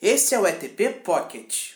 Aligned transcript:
Esse 0.00 0.34
é 0.34 0.38
o 0.38 0.46
ETP 0.46 1.00
Pocket. 1.02 1.70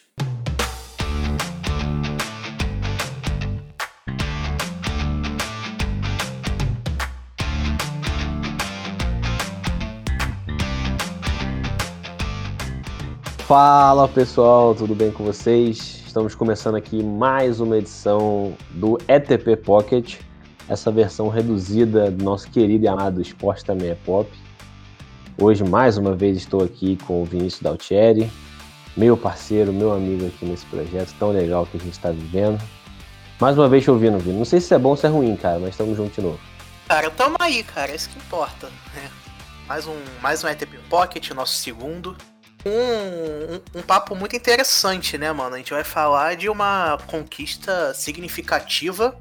Fala 13.49 14.07
pessoal, 14.07 14.75
tudo 14.75 14.95
bem 14.95 15.11
com 15.11 15.25
vocês? 15.25 16.03
Estamos 16.07 16.35
começando 16.35 16.75
aqui 16.75 17.03
mais 17.03 17.59
uma 17.59 17.79
edição 17.79 18.55
do 18.73 18.99
ETP 19.09 19.57
Pocket, 19.57 20.21
essa 20.69 20.91
versão 20.93 21.29
reduzida 21.29 22.11
do 22.11 22.23
nosso 22.23 22.51
querido 22.51 22.85
e 22.85 22.89
amado 22.89 23.23
Esporte 23.23 23.65
Também 23.65 23.89
é 23.89 23.95
Pop. 23.95 24.31
Hoje, 25.41 25.65
mais 25.65 25.97
uma 25.97 26.15
vez, 26.15 26.37
estou 26.37 26.63
aqui 26.63 26.99
com 27.07 27.23
o 27.23 27.25
Vinícius 27.25 27.63
Daltieri, 27.63 28.31
meu 28.95 29.17
parceiro, 29.17 29.73
meu 29.73 29.91
amigo 29.91 30.27
aqui 30.27 30.45
nesse 30.45 30.67
projeto 30.67 31.15
tão 31.19 31.31
legal 31.31 31.65
que 31.65 31.79
a 31.79 31.81
gente 31.81 31.95
está 31.95 32.11
vivendo. 32.11 32.61
Mais 33.41 33.57
uma 33.57 33.67
vez 33.67 33.83
te 33.83 33.91
ouvindo, 33.91 34.19
Vini. 34.19 34.37
Não 34.37 34.45
sei 34.45 34.61
se 34.61 34.75
é 34.75 34.79
bom 34.79 34.91
ou 34.91 34.97
se 34.99 35.07
é 35.07 35.09
ruim, 35.09 35.35
cara, 35.37 35.59
mas 35.59 35.71
estamos 35.71 35.97
juntos 35.97 36.15
de 36.15 36.21
novo. 36.21 36.39
Cara, 36.87 37.11
tamo 37.11 37.37
aí, 37.41 37.63
cara, 37.63 37.91
é 37.91 37.95
isso 37.95 38.11
que 38.11 38.19
importa. 38.19 38.67
Né? 38.95 39.11
Mais 39.67 39.87
um, 39.87 39.97
mais 40.21 40.45
um 40.45 40.49
ETP 40.49 40.77
Pocket, 40.91 41.31
nosso 41.31 41.55
segundo. 41.55 42.15
Um, 42.67 43.55
um, 43.55 43.81
um, 43.81 43.83
papo 43.83 44.15
muito 44.15 44.37
interessante, 44.37 45.17
né, 45.17 45.33
mano? 45.33 45.55
A 45.55 45.59
gente 45.59 45.73
vai 45.73 45.85
falar 45.85 46.37
de 46.37 46.51
uma 46.51 46.99
conquista 47.07 47.95
significativa 47.95 49.19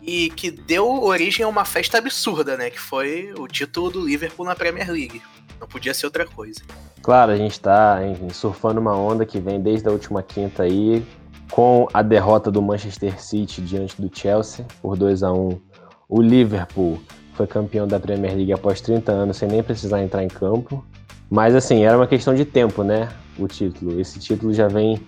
e 0.00 0.30
que 0.30 0.48
deu 0.48 1.02
origem 1.02 1.44
a 1.44 1.48
uma 1.48 1.64
festa 1.64 1.98
absurda, 1.98 2.56
né? 2.56 2.70
Que 2.70 2.78
foi 2.78 3.34
o 3.36 3.48
título 3.48 3.90
do 3.90 4.06
Liverpool 4.06 4.46
na 4.46 4.54
Premier 4.54 4.88
League. 4.88 5.20
Não 5.60 5.68
podia 5.68 5.92
ser 5.92 6.06
outra 6.06 6.26
coisa. 6.26 6.60
Claro, 7.02 7.32
a 7.32 7.36
gente 7.36 7.52
está 7.52 7.98
surfando 8.32 8.80
uma 8.80 8.96
onda 8.96 9.26
que 9.26 9.38
vem 9.38 9.60
desde 9.60 9.88
a 9.88 9.92
última 9.92 10.22
quinta 10.22 10.62
aí, 10.62 11.06
com 11.50 11.86
a 11.92 12.02
derrota 12.02 12.50
do 12.50 12.62
Manchester 12.62 13.20
City 13.20 13.60
diante 13.60 14.00
do 14.00 14.10
Chelsea 14.12 14.64
por 14.80 14.96
2 14.96 15.22
a 15.22 15.32
1 15.32 15.60
O 16.08 16.22
Liverpool 16.22 17.00
foi 17.34 17.46
campeão 17.46 17.86
da 17.86 17.98
Premier 17.98 18.34
League 18.34 18.52
após 18.52 18.80
30 18.80 19.12
anos 19.12 19.36
sem 19.36 19.48
nem 19.48 19.62
precisar 19.62 20.02
entrar 20.02 20.22
em 20.22 20.28
campo. 20.28 20.84
Mas 21.28 21.54
assim, 21.54 21.84
era 21.84 21.96
uma 21.96 22.06
questão 22.06 22.34
de 22.34 22.44
tempo, 22.44 22.82
né? 22.82 23.08
O 23.38 23.46
título. 23.46 24.00
Esse 24.00 24.18
título 24.18 24.52
já 24.52 24.68
vem 24.68 25.00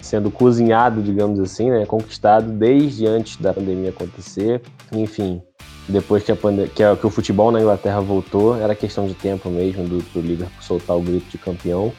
sendo 0.00 0.30
cozinhado, 0.30 1.02
digamos 1.02 1.38
assim, 1.40 1.70
né? 1.70 1.84
Conquistado 1.86 2.50
desde 2.52 3.06
antes 3.06 3.36
da 3.36 3.52
pandemia 3.52 3.90
acontecer. 3.90 4.62
Enfim, 4.92 5.42
depois 5.90 6.22
que, 6.22 6.32
a 6.32 6.36
que, 6.74 6.82
a, 6.82 6.96
que 6.96 7.06
o 7.06 7.10
futebol 7.10 7.50
na 7.50 7.60
Inglaterra 7.60 8.00
voltou, 8.00 8.56
era 8.56 8.74
questão 8.74 9.06
de 9.06 9.12
tempo 9.14 9.50
mesmo 9.50 9.84
do, 9.84 9.98
do 9.98 10.20
Liverpool 10.20 10.62
soltar 10.62 10.96
o 10.96 11.00
grito 11.00 11.30
de 11.30 11.38
campeão. 11.38 11.92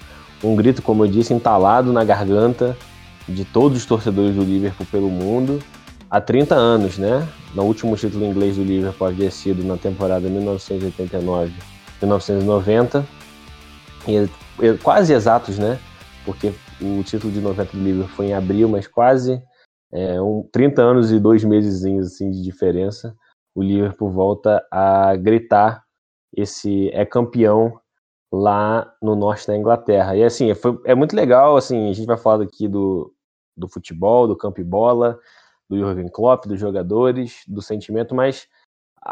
Um 0.44 0.56
grito, 0.56 0.82
como 0.82 1.06
eu 1.06 1.08
disse, 1.08 1.34
entalado 1.34 1.94
na 1.94 2.04
garganta 2.04 2.76
de 3.28 3.46
todos 3.46 3.78
os 3.78 3.86
torcedores 3.86 4.36
do 4.36 4.44
Liverpool 4.44 4.88
pelo 4.92 5.10
mundo 5.10 5.60
há 6.10 6.20
30 6.20 6.56
anos, 6.56 6.98
né? 6.98 7.26
No 7.56 7.64
último 7.64 7.96
título 7.96 8.26
inglês 8.26 8.58
do 8.58 8.64
Liverpool 8.64 9.08
havia 9.08 9.32
sido 9.32 9.64
na 9.64 9.78
temporada 9.78 10.28
1989-1990 10.28 13.06
e, 14.08 14.28
quase 14.84 15.14
exatos, 15.14 15.58
né? 15.58 15.80
Porque 16.26 16.52
o 16.82 17.02
título 17.04 17.32
de 17.32 17.40
90 17.40 17.78
do 17.78 17.84
Liverpool 17.84 18.16
foi 18.16 18.26
em 18.28 18.34
abril, 18.34 18.68
mas 18.68 18.88
quase 18.88 19.42
é, 19.94 20.22
um, 20.22 20.48
30 20.52 20.82
anos 20.82 21.12
e 21.12 21.20
dois 21.20 21.44
meses 21.44 21.86
assim, 22.06 22.32
de 22.32 22.42
diferença. 22.42 23.16
O 23.54 23.62
Liverpool 23.62 24.10
volta 24.10 24.66
a 24.72 25.16
gritar 25.16 25.84
esse 26.36 26.90
é 26.94 27.06
campeão 27.06 27.80
lá 28.32 28.94
no 29.02 29.16
norte 29.16 29.46
da 29.48 29.58
Inglaterra. 29.58 30.16
E 30.16 30.24
assim, 30.24 30.54
foi, 30.56 30.80
é 30.86 30.96
muito 30.96 31.16
legal, 31.16 31.58
assim, 31.58 31.90
a 31.90 31.94
gente 31.94 32.06
vai 32.06 32.18
falar 32.18 32.44
aqui 32.44 32.68
do, 32.68 33.14
do 33.58 33.68
futebol, 33.68 34.28
do 34.28 34.38
campo 34.38 34.62
e 34.62 34.64
bola, 34.64 35.20
do 35.70 35.78
Jurgen 35.78 36.08
Klopp, 36.08 36.46
dos 36.46 36.60
jogadores, 36.60 37.44
do 37.48 37.62
sentimento, 37.62 38.16
mas 38.16 38.48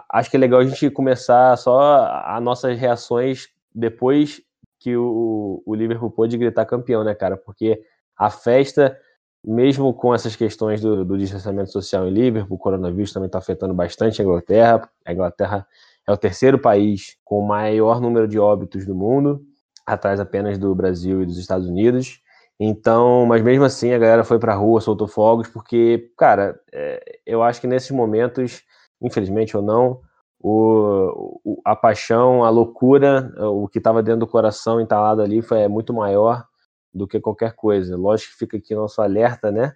acho 0.10 0.30
que 0.30 0.38
é 0.38 0.40
legal 0.40 0.62
a 0.62 0.66
gente 0.66 0.90
começar 0.90 1.58
só 1.58 2.06
as 2.26 2.42
nossas 2.42 2.78
reações 2.80 3.48
depois 3.74 4.42
que 4.80 4.96
o, 4.96 5.62
o 5.66 5.76
Liverpool 5.76 6.12
pôde 6.12 6.38
gritar 6.38 6.66
campeão, 6.66 7.04
né, 7.04 7.14
cara? 7.14 7.36
Porque 7.36 7.82
a 8.18 8.30
festa, 8.30 8.98
mesmo 9.44 9.94
com 9.94 10.14
essas 10.14 10.36
questões 10.36 10.82
do, 10.82 11.06
do 11.06 11.18
distanciamento 11.18 11.72
social 11.72 12.08
em 12.08 12.12
Liverpool, 12.12 12.56
o 12.56 12.60
coronavírus 12.60 13.14
também 13.14 13.28
está 13.28 13.40
afetando 13.40 13.74
bastante 13.74 14.22
a 14.22 14.26
Inglaterra. 14.26 14.90
A 15.06 15.14
Inglaterra 15.14 15.68
é 16.08 16.12
o 16.12 16.18
terceiro 16.18 16.60
país 16.60 17.18
com 17.24 17.40
o 17.40 17.48
maior 17.48 18.02
número 18.02 18.28
de 18.28 18.38
óbitos 18.38 18.86
do 18.86 18.96
mundo, 18.96 19.42
atrás 19.86 20.20
apenas 20.20 20.58
do 20.58 20.74
Brasil 20.76 21.22
e 21.22 21.26
dos 21.26 21.38
Estados 21.38 21.68
Unidos. 21.68 22.22
Então, 22.60 23.26
mas 23.26 23.42
mesmo 23.42 23.64
assim 23.64 23.94
a 23.94 23.98
galera 23.98 24.24
foi 24.24 24.38
pra 24.38 24.54
rua, 24.54 24.82
soltou 24.82 25.08
fogos, 25.08 25.48
porque, 25.48 26.12
cara, 26.18 26.60
é, 26.74 27.20
eu 27.26 27.42
acho 27.42 27.62
que 27.62 27.68
nesses 27.68 27.92
momentos, 27.92 28.64
infelizmente 29.02 29.56
ou 29.56 29.64
não, 29.64 30.02
o, 30.42 31.40
o, 31.44 31.62
a 31.64 31.76
paixão, 31.76 32.44
a 32.44 32.50
loucura, 32.50 33.32
o 33.38 33.68
que 33.68 33.78
estava 33.78 34.04
dentro 34.04 34.22
do 34.22 34.28
coração 34.28 34.82
entalado 34.82 35.22
ali 35.22 35.42
foi 35.42 35.62
é 35.62 35.68
muito 35.70 35.94
maior 35.94 36.49
do 36.94 37.08
que 37.08 37.20
qualquer 37.20 37.54
coisa. 37.56 37.96
Lógico 37.96 38.34
que 38.34 38.40
fica 38.40 38.58
aqui 38.58 38.76
nosso 38.76 39.02
alerta, 39.02 39.52
né? 39.52 39.76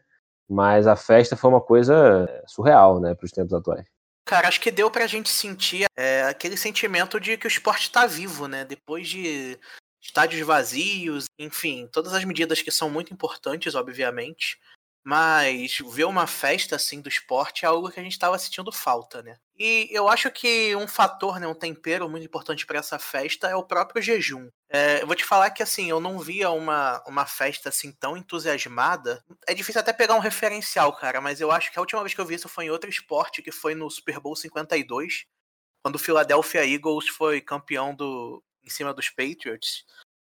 Mas 0.49 0.87
a 0.87 0.95
festa 0.95 1.37
foi 1.37 1.49
uma 1.49 1.61
coisa 1.61 2.27
surreal, 2.47 2.99
né, 2.99 3.15
para 3.15 3.25
os 3.25 3.31
tempos 3.31 3.53
atuais. 3.53 3.87
Cara, 4.25 4.47
acho 4.47 4.61
que 4.61 4.71
deu 4.71 4.89
pra 4.89 5.07
gente 5.07 5.29
sentir 5.29 5.85
é, 5.97 6.23
aquele 6.23 6.55
sentimento 6.55 7.19
de 7.19 7.37
que 7.37 7.45
o 7.45 7.49
esporte 7.49 7.83
está 7.83 8.05
vivo, 8.05 8.47
né? 8.47 8.63
Depois 8.63 9.07
de 9.07 9.59
estádios 10.01 10.45
vazios, 10.45 11.25
enfim, 11.37 11.87
todas 11.91 12.13
as 12.13 12.23
medidas 12.23 12.61
que 12.61 12.71
são 12.71 12.89
muito 12.89 13.13
importantes, 13.13 13.75
obviamente. 13.75 14.59
Mas 15.05 15.77
ver 15.91 16.05
uma 16.05 16.25
festa 16.25 16.77
assim 16.77 17.01
do 17.01 17.09
esporte 17.09 17.65
é 17.65 17.67
algo 17.67 17.89
que 17.91 17.99
a 17.99 18.03
gente 18.03 18.13
estava 18.13 18.39
sentindo 18.39 18.71
falta, 18.71 19.21
né? 19.21 19.37
E 19.57 19.87
eu 19.91 20.09
acho 20.09 20.31
que 20.31 20.75
um 20.75 20.87
fator, 20.87 21.39
né, 21.39 21.47
um 21.47 21.53
tempero 21.53 22.09
muito 22.09 22.25
importante 22.25 22.65
para 22.65 22.79
essa 22.79 22.97
festa 22.97 23.47
é 23.47 23.55
o 23.55 23.63
próprio 23.63 24.01
jejum. 24.01 24.49
É, 24.67 25.01
eu 25.01 25.07
vou 25.07 25.15
te 25.15 25.23
falar 25.23 25.51
que 25.51 25.61
assim, 25.61 25.89
eu 25.89 25.99
não 25.99 26.17
via 26.17 26.49
uma, 26.49 27.03
uma 27.07 27.25
festa 27.25 27.69
assim 27.69 27.91
tão 27.91 28.17
entusiasmada. 28.17 29.23
É 29.47 29.53
difícil 29.53 29.79
até 29.79 29.93
pegar 29.93 30.15
um 30.15 30.19
referencial, 30.19 30.91
cara, 30.93 31.21
mas 31.21 31.39
eu 31.39 31.51
acho 31.51 31.71
que 31.71 31.77
a 31.77 31.81
última 31.81 32.01
vez 32.01 32.13
que 32.13 32.21
eu 32.21 32.25
vi 32.25 32.35
isso 32.35 32.49
foi 32.49 32.65
em 32.65 32.71
outro 32.71 32.89
esporte, 32.89 33.43
que 33.43 33.51
foi 33.51 33.75
no 33.75 33.89
Super 33.91 34.19
Bowl 34.19 34.35
52, 34.35 35.25
quando 35.83 35.95
o 35.95 35.99
Philadelphia 35.99 36.65
Eagles 36.65 37.07
foi 37.09 37.39
campeão 37.39 37.93
do 37.93 38.43
em 38.63 38.69
cima 38.69 38.93
dos 38.93 39.09
Patriots 39.09 39.85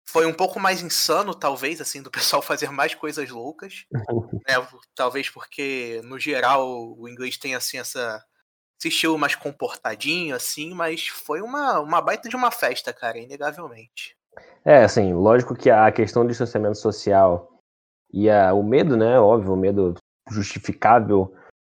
foi 0.07 0.27
um 0.27 0.33
pouco 0.33 0.61
mais 0.61 0.83
insano, 0.83 1.35
talvez, 1.35 1.81
assim, 1.81 2.03
do 2.03 2.11
pessoal 2.13 2.43
fazer 2.43 2.71
mais 2.71 2.95
coisas 2.95 3.31
loucas. 3.31 3.87
né? 4.47 4.55
Talvez 4.95 5.31
porque, 5.31 6.01
no 6.05 6.19
geral, 6.19 6.95
o 6.99 7.09
inglês 7.09 7.37
tem, 7.37 7.55
assim, 7.55 7.79
essa, 7.79 8.25
esse 8.85 8.89
estilo 8.89 9.19
mais 9.19 9.35
comportadinho, 9.35 10.37
assim, 10.37 10.75
mas 10.75 11.09
foi 11.09 11.41
uma, 11.41 11.81
uma 11.81 12.03
baita 12.03 12.29
de 12.29 12.37
uma 12.37 12.51
festa, 12.51 12.93
cara, 12.93 13.19
inegavelmente. 13.19 14.17
É, 14.65 14.85
assim, 14.85 15.15
lógico 15.15 15.55
que 15.55 15.71
a 15.71 15.91
questão 15.91 16.23
do 16.23 16.29
distanciamento 16.29 16.77
social 16.77 17.49
e 18.13 18.29
a, 18.29 18.53
o 18.53 18.63
medo, 18.63 18.97
né, 18.97 19.19
óbvio, 19.19 19.55
o 19.55 19.57
medo 19.57 19.95
justificável 20.31 21.35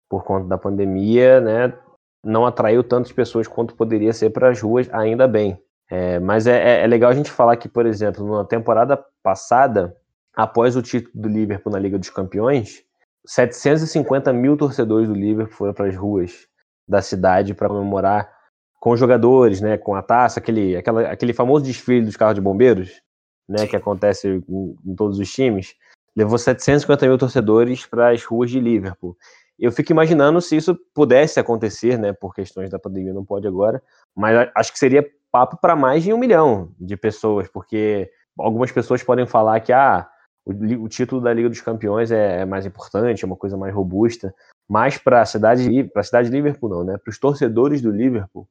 por 0.08 0.24
conta 0.24 0.46
da 0.48 0.58
pandemia, 0.58 1.40
né, 1.40 1.78
não 2.22 2.44
atraiu 2.44 2.84
tantas 2.84 3.12
pessoas 3.12 3.46
quanto 3.46 3.74
poderia 3.74 4.12
ser 4.12 4.30
para 4.30 4.50
as 4.50 4.60
ruas, 4.60 4.88
ainda 4.92 5.26
bem. 5.26 5.58
É, 5.90 6.18
mas 6.18 6.46
é, 6.46 6.80
é, 6.80 6.84
é, 6.84 6.86
legal 6.86 7.10
a 7.10 7.14
gente 7.14 7.30
falar 7.30 7.56
que, 7.56 7.68
por 7.68 7.86
exemplo, 7.86 8.26
na 8.36 8.44
temporada 8.44 9.02
passada, 9.22 9.96
após 10.36 10.76
o 10.76 10.82
título 10.82 11.12
do 11.14 11.28
Liverpool 11.28 11.72
na 11.72 11.78
Liga 11.78 11.98
dos 11.98 12.10
Campeões, 12.10 12.82
750 13.26 14.30
mil 14.32 14.56
torcedores 14.56 15.08
do 15.08 15.14
Liverpool 15.14 15.56
foram 15.56 15.72
para 15.72 15.86
as 15.86 15.96
ruas 15.96 16.48
da 16.88 17.02
cidade 17.02 17.54
para 17.54 17.68
comemorar 17.68 18.32
com 18.80 18.90
os 18.90 19.00
jogadores, 19.00 19.60
né, 19.60 19.76
com 19.76 19.94
a 19.94 20.02
taça, 20.02 20.38
aquele, 20.38 20.76
aquela, 20.76 21.02
aquele 21.10 21.32
famoso 21.32 21.64
desfile 21.64 22.06
dos 22.06 22.16
carros 22.16 22.36
de 22.36 22.40
bombeiros, 22.40 23.02
né, 23.48 23.66
que 23.66 23.76
acontece 23.76 24.28
em, 24.28 24.76
em 24.86 24.94
todos 24.94 25.18
os 25.18 25.30
times, 25.30 25.74
levou 26.16 26.38
750 26.38 27.06
mil 27.06 27.18
torcedores 27.18 27.86
para 27.86 28.10
as 28.10 28.24
ruas 28.24 28.50
de 28.50 28.60
Liverpool. 28.60 29.16
Eu 29.58 29.72
fico 29.72 29.90
imaginando 29.90 30.40
se 30.40 30.56
isso 30.56 30.78
pudesse 30.94 31.40
acontecer, 31.40 31.98
né, 31.98 32.12
por 32.12 32.34
questões 32.34 32.70
da 32.70 32.78
pandemia, 32.78 33.12
não 33.12 33.24
pode 33.24 33.46
agora, 33.46 33.82
mas 34.14 34.48
acho 34.54 34.72
que 34.72 34.78
seria 34.78 35.04
papo 35.30 35.58
para 35.60 35.76
mais 35.76 36.02
de 36.02 36.12
um 36.12 36.18
milhão 36.18 36.72
de 36.78 36.96
pessoas, 36.96 37.48
porque 37.48 38.10
algumas 38.38 38.70
pessoas 38.70 39.02
podem 39.02 39.26
falar 39.26 39.60
que 39.60 39.72
ah, 39.72 40.08
o, 40.44 40.84
o 40.84 40.88
título 40.88 41.20
da 41.20 41.32
Liga 41.32 41.48
dos 41.48 41.60
Campeões 41.60 42.10
é, 42.10 42.40
é, 42.40 42.44
mais 42.44 42.64
importante, 42.64 43.24
é 43.24 43.26
uma 43.26 43.36
coisa 43.36 43.56
mais 43.56 43.74
robusta, 43.74 44.34
mas 44.68 44.98
para 44.98 45.22
a 45.22 45.24
cidade, 45.24 45.84
para 45.84 46.00
a 46.00 46.04
cidade 46.04 46.28
de 46.28 46.36
Liverpool 46.36 46.68
não, 46.68 46.84
né? 46.84 46.98
Para 46.98 47.10
os 47.10 47.18
torcedores 47.18 47.80
do 47.80 47.90
Liverpool, 47.90 48.46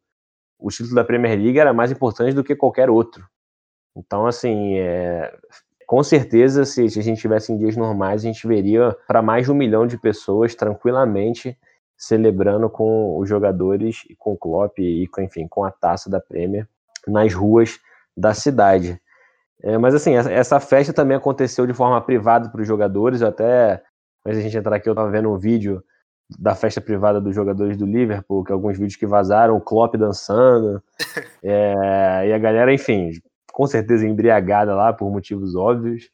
o 0.58 0.70
título 0.70 0.96
da 0.96 1.04
Premier 1.04 1.38
League 1.38 1.60
era 1.60 1.74
mais 1.74 1.92
importante 1.92 2.34
do 2.34 2.44
que 2.44 2.56
qualquer 2.56 2.90
outro. 2.90 3.26
Então, 3.96 4.26
assim, 4.26 4.78
é, 4.78 5.34
com 5.86 6.04
certeza, 6.04 6.66
se, 6.66 6.84
a 6.84 6.88
gente 6.88 7.22
tivesse 7.22 7.52
em 7.52 7.58
dias 7.58 7.78
normais, 7.78 8.22
a 8.22 8.28
gente 8.28 8.48
veria 8.48 8.96
para 9.08 9.22
mais 9.22 9.46
de 9.46 9.52
um 9.52 9.56
milhão 9.56 9.86
de 9.86 9.98
pessoas 9.98 10.56
tranquilamente 10.56 11.58
celebrando 11.98 12.70
com 12.70 13.18
os 13.18 13.28
jogadores 13.28 14.04
e 14.10 14.16
com 14.16 14.34
o 14.34 14.38
Klopp 14.38 14.78
e 14.78 15.08
com, 15.08 15.22
enfim, 15.22 15.48
com 15.48 15.64
a 15.64 15.72
taça 15.72 16.10
da 16.10 16.20
Premier 16.20 16.68
nas 17.08 17.34
ruas 17.34 17.80
da 18.16 18.34
cidade. 18.34 19.02
É, 19.64 19.78
mas 19.78 19.96
assim, 19.96 20.14
essa 20.16 20.60
festa 20.60 20.94
também 20.94 21.18
aconteceu 21.18 21.66
de 21.66 21.74
forma 21.74 22.00
privada 22.02 22.50
para 22.50 22.62
os 22.62 22.68
jogadores. 22.68 23.24
Até, 23.24 23.82
antes 24.26 24.40
a 24.40 24.42
gente 24.42 24.58
entrar 24.58 24.76
aqui, 24.76 24.88
eu 24.88 24.94
estava 24.94 25.10
vendo 25.10 25.32
um 25.32 25.38
vídeo 25.38 25.84
da 26.38 26.56
festa 26.56 26.82
privada 26.82 27.22
dos 27.22 27.34
jogadores 27.34 27.78
do 27.78 27.86
Liverpool, 27.86 28.44
que 28.44 28.52
alguns 28.52 28.78
vídeos 28.78 28.96
que 28.96 29.06
vazaram, 29.06 29.56
o 29.56 29.62
Klopp 29.62 29.96
dançando, 29.96 30.84
é, 31.44 32.28
e 32.28 32.34
a 32.34 32.38
galera, 32.38 32.74
enfim, 32.74 33.12
com 33.52 33.66
certeza 33.66 34.08
embriagada 34.08 34.76
lá 34.76 34.92
por 34.92 35.10
motivos 35.12 35.56
óbvios. 35.56 36.10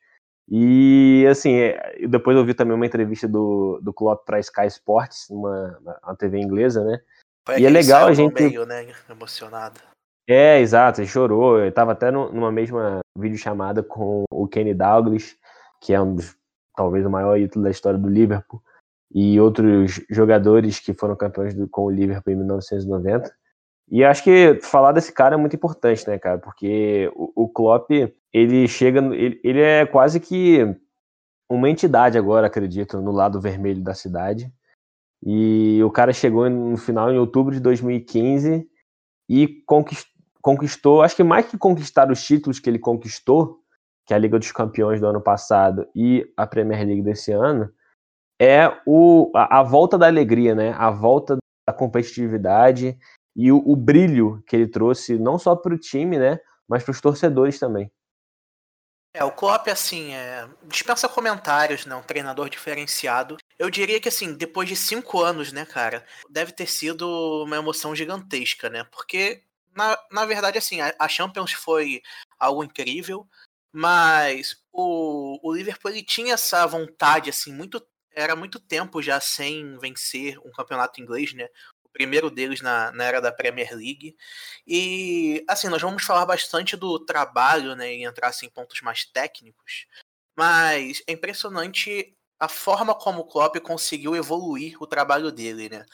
E 0.50 1.26
assim, 1.30 1.56
é, 1.56 2.06
depois 2.08 2.38
eu 2.38 2.46
vi 2.46 2.54
também 2.54 2.76
uma 2.76 2.86
entrevista 2.86 3.28
do, 3.28 3.80
do 3.82 3.94
Klopp 3.94 4.26
para 4.26 4.40
Sky 4.40 4.68
Sports, 4.68 5.30
uma, 5.30 5.80
uma 6.04 6.16
TV 6.16 6.40
inglesa, 6.40 6.84
né? 6.84 7.00
Foi 7.46 7.60
e 7.60 7.66
é 7.66 7.70
legal 7.70 8.08
a 8.08 8.14
gente. 8.14 8.42
Meio, 8.42 8.66
né? 8.66 8.88
Emocionado. 9.10 9.80
É, 10.28 10.60
exato, 10.60 11.02
ele 11.02 11.08
chorou. 11.08 11.60
Eu 11.60 11.72
tava 11.72 11.92
até 11.92 12.12
numa 12.12 12.52
mesma 12.52 13.00
videochamada 13.18 13.84
com 13.84 14.24
o 14.32 14.48
Kenny 14.48 14.74
Douglas, 14.74 15.36
que 15.82 15.94
é 15.94 16.02
um 16.02 16.16
dos, 16.16 16.36
talvez 16.76 17.06
o 17.06 17.10
maior 17.10 17.38
ídolo 17.38 17.64
da 17.64 17.72
história 17.72 18.00
do 18.00 18.08
Liverpool, 18.08 18.62
e 19.14 19.40
outros 19.40 20.02
jogadores 20.10 20.80
que 20.80 20.94
foram 20.94 21.16
campeões 21.16 21.54
do, 21.54 21.68
com 21.68 21.84
o 21.84 21.92
Liverpool 21.92 22.34
em 22.34 22.38
1990. 22.38 23.32
E 23.90 24.04
acho 24.04 24.24
que 24.24 24.60
falar 24.62 24.92
desse 24.92 25.12
cara 25.12 25.36
é 25.36 25.38
muito 25.38 25.56
importante, 25.56 26.08
né, 26.08 26.18
cara? 26.18 26.40
Porque 26.40 27.12
o, 27.16 27.44
o 27.44 27.50
Klopp, 27.50 27.92
ele 28.32 28.68
chega, 28.68 29.00
ele, 29.14 29.40
ele 29.44 29.62
é 29.62 29.86
quase 29.86 30.20
que 30.20 30.76
uma 31.50 31.70
entidade 31.70 32.18
agora, 32.18 32.48
acredito, 32.48 33.00
no 33.00 33.12
lado 33.12 33.40
vermelho 33.40 33.84
da 33.84 33.94
cidade. 33.94 34.52
E 35.24 35.82
o 35.84 35.92
cara 35.92 36.12
chegou 36.12 36.50
no 36.50 36.78
final, 36.78 37.12
em 37.12 37.20
outubro 37.20 37.54
de 37.54 37.60
2015, 37.60 38.68
e 39.30 39.64
conquistou, 40.42 41.02
acho 41.02 41.16
que 41.16 41.24
mais 41.24 41.46
que 41.46 41.58
conquistar 41.58 42.12
os 42.12 42.22
títulos 42.24 42.60
que 42.60 42.70
ele 42.70 42.80
conquistou, 42.80 43.60
que 44.06 44.14
é 44.14 44.18
a 44.18 44.20
Liga 44.20 44.38
dos 44.38 44.52
Campeões 44.52 45.00
do 45.00 45.08
ano 45.08 45.22
passado 45.22 45.88
e 45.96 46.26
a 46.36 46.46
Premier 46.46 46.86
League 46.86 47.04
desse 47.04 47.32
ano, 47.32 47.72
é 48.44 48.82
o, 48.86 49.32
a, 49.34 49.60
a 49.60 49.64
volta 49.64 49.98
da 49.98 50.08
alegria, 50.08 50.54
né? 50.54 50.74
A 50.78 50.90
volta 50.90 51.38
da 51.68 51.74
competitividade 51.74 52.98
e 53.36 53.52
o, 53.52 53.58
o 53.66 53.76
brilho 53.76 54.44
que 54.46 54.56
ele 54.56 54.68
trouxe 54.68 55.18
não 55.18 55.40
só 55.40 55.56
para 55.56 55.74
o 55.74 55.80
time, 55.80 56.18
né? 56.20 56.40
Mas 56.68 56.84
para 56.84 56.92
os 56.92 57.02
torcedores 57.02 57.58
também. 57.58 57.90
É, 59.16 59.24
o 59.24 59.32
Klopp, 59.32 59.68
assim, 59.68 60.14
é, 60.14 60.50
dispensa 60.64 61.08
comentários, 61.08 61.86
né? 61.86 61.96
Um 61.96 62.02
treinador 62.02 62.50
diferenciado. 62.50 63.38
Eu 63.60 63.70
diria 63.70 64.00
que, 64.02 64.10
assim, 64.10 64.34
depois 64.34 64.68
de 64.68 64.76
cinco 64.76 65.22
anos, 65.22 65.52
né, 65.52 65.66
cara, 65.66 66.04
deve 66.30 66.52
ter 66.52 66.68
sido 66.68 67.44
uma 67.44 67.56
emoção 67.56 67.96
gigantesca, 67.96 68.70
né? 68.70 68.84
Porque, 68.92 69.44
na, 69.76 69.98
na 70.12 70.26
verdade, 70.26 70.58
assim, 70.58 70.82
a, 70.82 70.94
a 70.98 71.08
Champions 71.08 71.54
foi 71.54 72.02
algo 72.40 72.64
incrível, 72.64 73.28
mas 73.72 74.58
o, 74.72 75.40
o 75.48 75.54
Liverpool 75.54 75.92
ele 75.92 76.04
tinha 76.04 76.34
essa 76.34 76.66
vontade, 76.66 77.30
assim, 77.30 77.54
muito. 77.54 77.86
Era 78.16 78.36
muito 78.36 78.60
tempo 78.60 79.02
já 79.02 79.20
sem 79.20 79.78
vencer 79.78 80.38
um 80.40 80.52
campeonato 80.52 81.02
inglês, 81.02 81.34
né? 81.34 81.48
primeiro 81.94 82.30
deles 82.30 82.60
na, 82.60 82.92
na 82.92 83.04
era 83.04 83.22
da 83.22 83.32
Premier 83.32 83.72
League. 83.72 84.18
E, 84.68 85.46
assim, 85.48 85.70
nós 85.70 85.82
vamos 85.82 86.04
falar 86.04 86.26
bastante 86.26 86.76
do 86.76 87.00
trabalho, 87.00 87.76
né, 87.76 87.94
e 87.94 88.04
entrar 88.04 88.30
assim, 88.30 88.48
em 88.48 88.50
pontos 88.50 88.82
mais 88.82 89.06
técnicos, 89.06 89.86
mas 90.36 91.04
é 91.08 91.14
impressionante 91.14 92.18
a 92.40 92.50
forma 92.50 92.96
como 92.96 93.22
o 93.22 93.26
Klopp 93.26 93.56
conseguiu 93.60 94.16
evoluir 94.16 94.76
o 94.82 94.88
trabalho 94.88 95.32
dele, 95.32 95.70
né? 95.70 95.86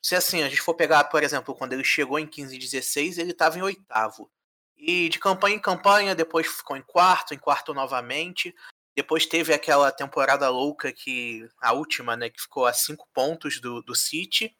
Se 0.00 0.14
assim, 0.14 0.42
a 0.42 0.48
gente 0.48 0.62
for 0.62 0.74
pegar, 0.74 1.04
por 1.04 1.22
exemplo, 1.22 1.54
quando 1.54 1.72
ele 1.72 1.84
chegou 1.84 2.18
em 2.18 2.26
15 2.26 2.54
e 2.54 2.58
16, 2.58 3.18
ele 3.18 3.32
estava 3.32 3.58
em 3.58 3.62
oitavo. 3.62 4.30
E 4.76 5.08
de 5.08 5.18
campanha 5.18 5.56
em 5.56 5.60
campanha, 5.60 6.14
depois 6.14 6.46
ficou 6.46 6.76
em 6.76 6.82
quarto, 6.82 7.34
em 7.34 7.38
quarto 7.38 7.74
novamente. 7.74 8.54
Depois 8.98 9.24
teve 9.26 9.54
aquela 9.54 9.92
temporada 9.92 10.48
louca 10.50 10.90
que. 10.90 11.48
A 11.62 11.72
última, 11.72 12.16
né? 12.16 12.28
Que 12.28 12.42
ficou 12.42 12.66
a 12.66 12.72
cinco 12.72 13.06
pontos 13.14 13.60
do, 13.60 13.80
do 13.80 13.94
City 13.94 14.50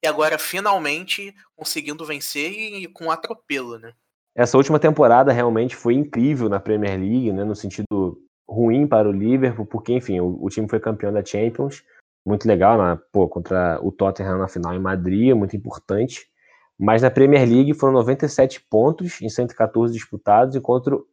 e 0.00 0.06
agora 0.06 0.38
finalmente 0.38 1.34
conseguindo 1.56 2.06
vencer 2.06 2.52
e 2.52 2.86
com 2.86 3.10
atropelo, 3.10 3.80
né? 3.80 3.92
Essa 4.32 4.56
última 4.56 4.78
temporada 4.78 5.32
realmente 5.32 5.74
foi 5.74 5.94
incrível 5.94 6.48
na 6.48 6.60
Premier 6.60 6.96
League, 7.00 7.32
né, 7.32 7.42
no 7.42 7.56
sentido 7.56 8.16
ruim 8.48 8.86
para 8.86 9.08
o 9.08 9.12
Liverpool, 9.12 9.66
porque 9.66 9.92
enfim, 9.92 10.20
o, 10.20 10.38
o 10.40 10.48
time 10.48 10.68
foi 10.68 10.78
campeão 10.78 11.12
da 11.12 11.24
Champions, 11.24 11.82
muito 12.24 12.46
legal, 12.46 12.78
né, 12.78 12.96
pô, 13.10 13.28
contra 13.28 13.80
o 13.82 13.90
Tottenham 13.90 14.38
na 14.38 14.46
final 14.46 14.72
em 14.72 14.78
Madrid, 14.78 15.34
muito 15.34 15.56
importante. 15.56 16.30
Mas 16.78 17.02
na 17.02 17.10
Premier 17.10 17.46
League 17.46 17.74
foram 17.74 17.94
97 17.94 18.60
pontos 18.70 19.20
em 19.20 19.28
114 19.28 19.92
disputados, 19.92 20.54
enquanto, 20.54 21.06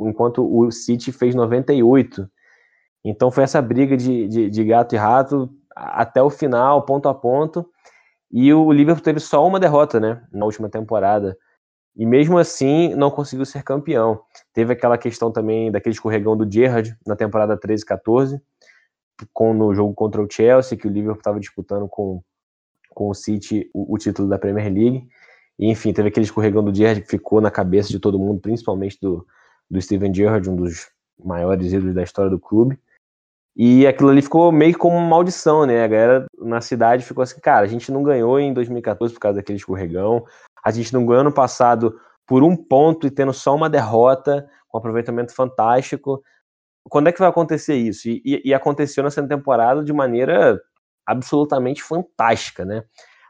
enquanto 0.00 0.44
o 0.44 0.70
City 0.70 1.12
fez 1.12 1.34
98. 1.34 2.28
Então 3.04 3.30
foi 3.30 3.44
essa 3.44 3.60
briga 3.60 3.96
de, 3.96 4.26
de, 4.26 4.50
de 4.50 4.64
gato 4.64 4.94
e 4.94 4.98
rato 4.98 5.50
até 5.74 6.22
o 6.22 6.30
final, 6.30 6.84
ponto 6.84 7.08
a 7.08 7.14
ponto. 7.14 7.68
E 8.30 8.52
o 8.52 8.72
Liverpool 8.72 9.04
teve 9.04 9.20
só 9.20 9.46
uma 9.46 9.60
derrota, 9.60 10.00
né, 10.00 10.22
na 10.32 10.44
última 10.44 10.68
temporada. 10.68 11.36
E 11.96 12.04
mesmo 12.04 12.38
assim 12.38 12.94
não 12.94 13.10
conseguiu 13.10 13.44
ser 13.44 13.62
campeão. 13.62 14.20
Teve 14.52 14.72
aquela 14.72 14.98
questão 14.98 15.30
também 15.30 15.70
daquele 15.70 15.94
escorregão 15.94 16.36
do 16.36 16.50
Gerrard 16.50 16.96
na 17.06 17.14
temporada 17.14 17.56
13 17.56 17.84
14, 17.84 18.42
com 19.32 19.54
no 19.54 19.72
jogo 19.74 19.94
contra 19.94 20.20
o 20.20 20.28
Chelsea, 20.28 20.76
que 20.76 20.88
o 20.88 20.90
Liverpool 20.90 21.18
estava 21.18 21.38
disputando 21.38 21.86
com, 21.86 22.20
com 22.90 23.08
o 23.08 23.14
City 23.14 23.70
o, 23.72 23.94
o, 23.94 23.98
título 23.98 24.28
da 24.28 24.38
Premier 24.38 24.72
League. 24.72 25.06
E, 25.56 25.70
enfim, 25.70 25.92
teve 25.92 26.08
aquele 26.08 26.24
escorregão 26.24 26.64
do 26.64 26.74
Gerrard 26.74 27.02
que 27.02 27.08
ficou 27.08 27.40
na 27.40 27.50
cabeça 27.50 27.88
de 27.90 28.00
todo 28.00 28.18
mundo, 28.18 28.40
principalmente 28.40 28.98
do, 29.00 29.24
do 29.70 29.80
Steven 29.80 30.12
Gerrard, 30.12 30.48
um 30.48 30.56
dos 30.56 30.88
maiores 31.22 31.72
ídolos 31.72 31.94
da 31.94 32.02
história 32.02 32.30
do 32.30 32.38
clube. 32.38 32.78
E 33.56 33.86
aquilo 33.86 34.10
ali 34.10 34.20
ficou 34.20 34.50
meio 34.50 34.76
como 34.76 34.96
uma 34.96 35.08
maldição, 35.08 35.64
né? 35.64 35.84
A 35.84 35.88
galera 35.88 36.26
na 36.38 36.60
cidade 36.60 37.04
ficou 37.04 37.22
assim, 37.22 37.40
cara, 37.40 37.64
a 37.64 37.68
gente 37.68 37.92
não 37.92 38.02
ganhou 38.02 38.38
em 38.40 38.52
2014 38.52 39.14
por 39.14 39.20
causa 39.20 39.36
daquele 39.36 39.58
escorregão, 39.58 40.24
a 40.64 40.70
gente 40.72 40.92
não 40.92 41.06
ganhou 41.06 41.20
ano 41.20 41.32
passado 41.32 41.98
por 42.26 42.42
um 42.42 42.56
ponto 42.56 43.06
e 43.06 43.10
tendo 43.10 43.32
só 43.32 43.54
uma 43.54 43.70
derrota, 43.70 44.48
com 44.66 44.78
um 44.78 44.80
aproveitamento 44.80 45.32
fantástico. 45.34 46.22
Quando 46.90 47.08
é 47.08 47.12
que 47.12 47.20
vai 47.20 47.28
acontecer 47.28 47.76
isso? 47.76 48.08
E, 48.08 48.20
e, 48.24 48.42
e 48.46 48.54
aconteceu 48.54 49.04
nessa 49.04 49.26
temporada 49.26 49.84
de 49.84 49.92
maneira 49.92 50.60
absolutamente 51.06 51.82
fantástica, 51.82 52.64
né? 52.64 52.82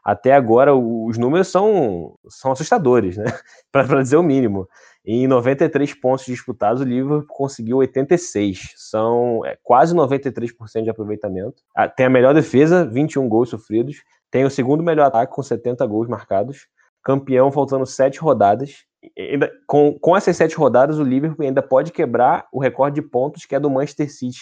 Até 0.05 0.33
agora 0.33 0.75
os 0.75 1.17
números 1.19 1.49
são, 1.49 2.19
são 2.29 2.53
assustadores, 2.53 3.17
né? 3.17 3.25
Para 3.73 4.03
dizer 4.03 4.17
o 4.17 4.23
mínimo. 4.23 4.69
Em 5.07 5.27
93 5.27 5.93
pontos 5.95 6.25
disputados, 6.25 6.81
o 6.81 6.85
Liverpool 6.85 7.27
conseguiu 7.29 7.77
86. 7.77 8.73
São 8.77 9.45
é, 9.45 9.59
quase 9.63 9.95
93% 9.95 10.83
de 10.83 10.89
aproveitamento. 10.89 11.63
Ah, 11.77 11.87
tem 11.89 12.07
a 12.07 12.11
melhor 12.11 12.33
defesa, 12.33 12.87
21 12.87 13.29
gols 13.29 13.51
sofridos. 13.51 14.03
Tem 14.31 14.45
o 14.45 14.51
segundo 14.51 14.83
melhor 14.83 15.07
ataque, 15.07 15.35
com 15.35 15.43
70 15.43 15.87
gols 15.87 16.09
marcados. 16.09 16.67
Campeão, 17.03 17.53
faltando 17.53 17.85
7 17.85 18.19
rodadas. 18.19 18.85
Ainda, 19.19 19.53
com, 19.67 19.99
com 19.99 20.17
essas 20.17 20.39
7 20.39 20.57
rodadas, 20.57 20.99
o 20.99 21.05
Liverpool 21.05 21.45
ainda 21.45 21.63
pode 21.63 21.93
quebrar 21.93 22.49
o 22.51 22.59
recorde 22.59 23.03
de 23.03 23.07
pontos 23.07 23.45
que 23.45 23.55
é 23.55 23.61
do 23.61 23.69
Manchester 23.69 24.11
City, 24.11 24.41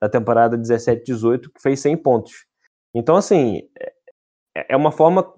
da 0.00 0.08
temporada 0.08 0.56
17-18, 0.56 1.40
que 1.52 1.60
fez 1.60 1.80
100 1.80 1.96
pontos. 1.96 2.46
Então, 2.94 3.16
assim, 3.16 3.62
é, 4.56 4.74
é, 4.74 4.76
uma 4.76 4.92
forma, 4.92 5.34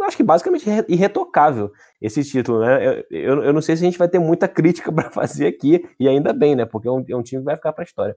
acho 0.00 0.16
que 0.16 0.22
basicamente 0.22 0.64
irretocável 0.88 1.72
esse 2.00 2.22
título, 2.24 2.60
né? 2.60 3.04
Eu, 3.10 3.42
eu 3.42 3.52
não 3.52 3.60
sei 3.60 3.76
se 3.76 3.82
a 3.82 3.86
gente 3.86 3.98
vai 3.98 4.08
ter 4.08 4.20
muita 4.20 4.46
crítica 4.48 4.92
para 4.92 5.10
fazer 5.10 5.46
aqui, 5.46 5.84
e 5.98 6.08
ainda 6.08 6.32
bem, 6.32 6.54
né? 6.54 6.64
Porque 6.64 6.86
é 6.86 6.90
um, 6.90 7.04
é 7.08 7.16
um 7.16 7.22
time 7.22 7.42
que 7.42 7.46
vai 7.46 7.56
ficar 7.56 7.72
para 7.72 7.82
a 7.82 7.86
história. 7.86 8.16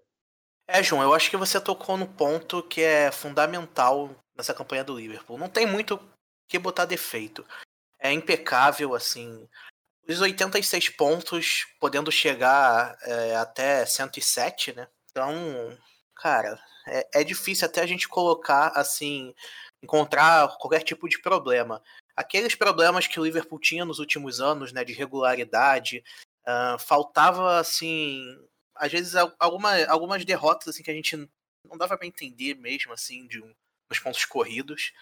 É, 0.67 0.81
João, 0.81 1.01
eu 1.01 1.13
acho 1.13 1.29
que 1.29 1.37
você 1.37 1.59
tocou 1.59 1.97
no 1.97 2.07
ponto 2.07 2.63
que 2.63 2.81
é 2.81 3.11
fundamental 3.11 4.09
nessa 4.35 4.53
campanha 4.53 4.83
do 4.83 4.97
Liverpool. 4.97 5.37
Não 5.37 5.49
tem 5.49 5.65
muito 5.65 5.99
que 6.47 6.57
botar 6.57 6.85
defeito. 6.85 7.45
É 7.99 8.11
impecável, 8.11 8.93
assim. 8.93 9.47
Os 10.07 10.21
86 10.21 10.89
pontos, 10.89 11.65
podendo 11.79 12.11
chegar 12.11 12.95
é, 13.03 13.35
até 13.35 13.85
107, 13.85 14.73
né? 14.73 14.87
Então, 15.09 15.77
cara, 16.15 16.59
é, 16.87 17.21
é 17.21 17.23
difícil 17.23 17.65
até 17.65 17.81
a 17.81 17.85
gente 17.85 18.07
colocar, 18.07 18.69
assim, 18.75 19.33
encontrar 19.83 20.57
qualquer 20.57 20.81
tipo 20.81 21.09
de 21.09 21.19
problema. 21.21 21.83
Aqueles 22.15 22.55
problemas 22.55 23.05
que 23.05 23.19
o 23.19 23.23
Liverpool 23.23 23.59
tinha 23.59 23.83
nos 23.83 23.99
últimos 23.99 24.39
anos, 24.39 24.71
né, 24.71 24.83
de 24.83 24.93
regularidade, 24.93 26.03
uh, 26.47 26.79
faltava 26.79 27.59
assim, 27.59 28.23
às 28.75 28.91
vezes 28.91 29.15
alguma, 29.37 29.83
algumas 29.85 30.23
derrotas 30.23 30.69
assim 30.69 30.83
que 30.83 30.91
a 30.91 30.93
gente 30.93 31.17
não 31.67 31.77
dava 31.77 31.97
para 31.97 32.07
entender 32.07 32.55
mesmo 32.55 32.93
assim 32.93 33.27
de 33.27 33.41
um, 33.41 33.53
nos 33.89 33.99
pontos 33.99 34.23
corridos. 34.25 34.93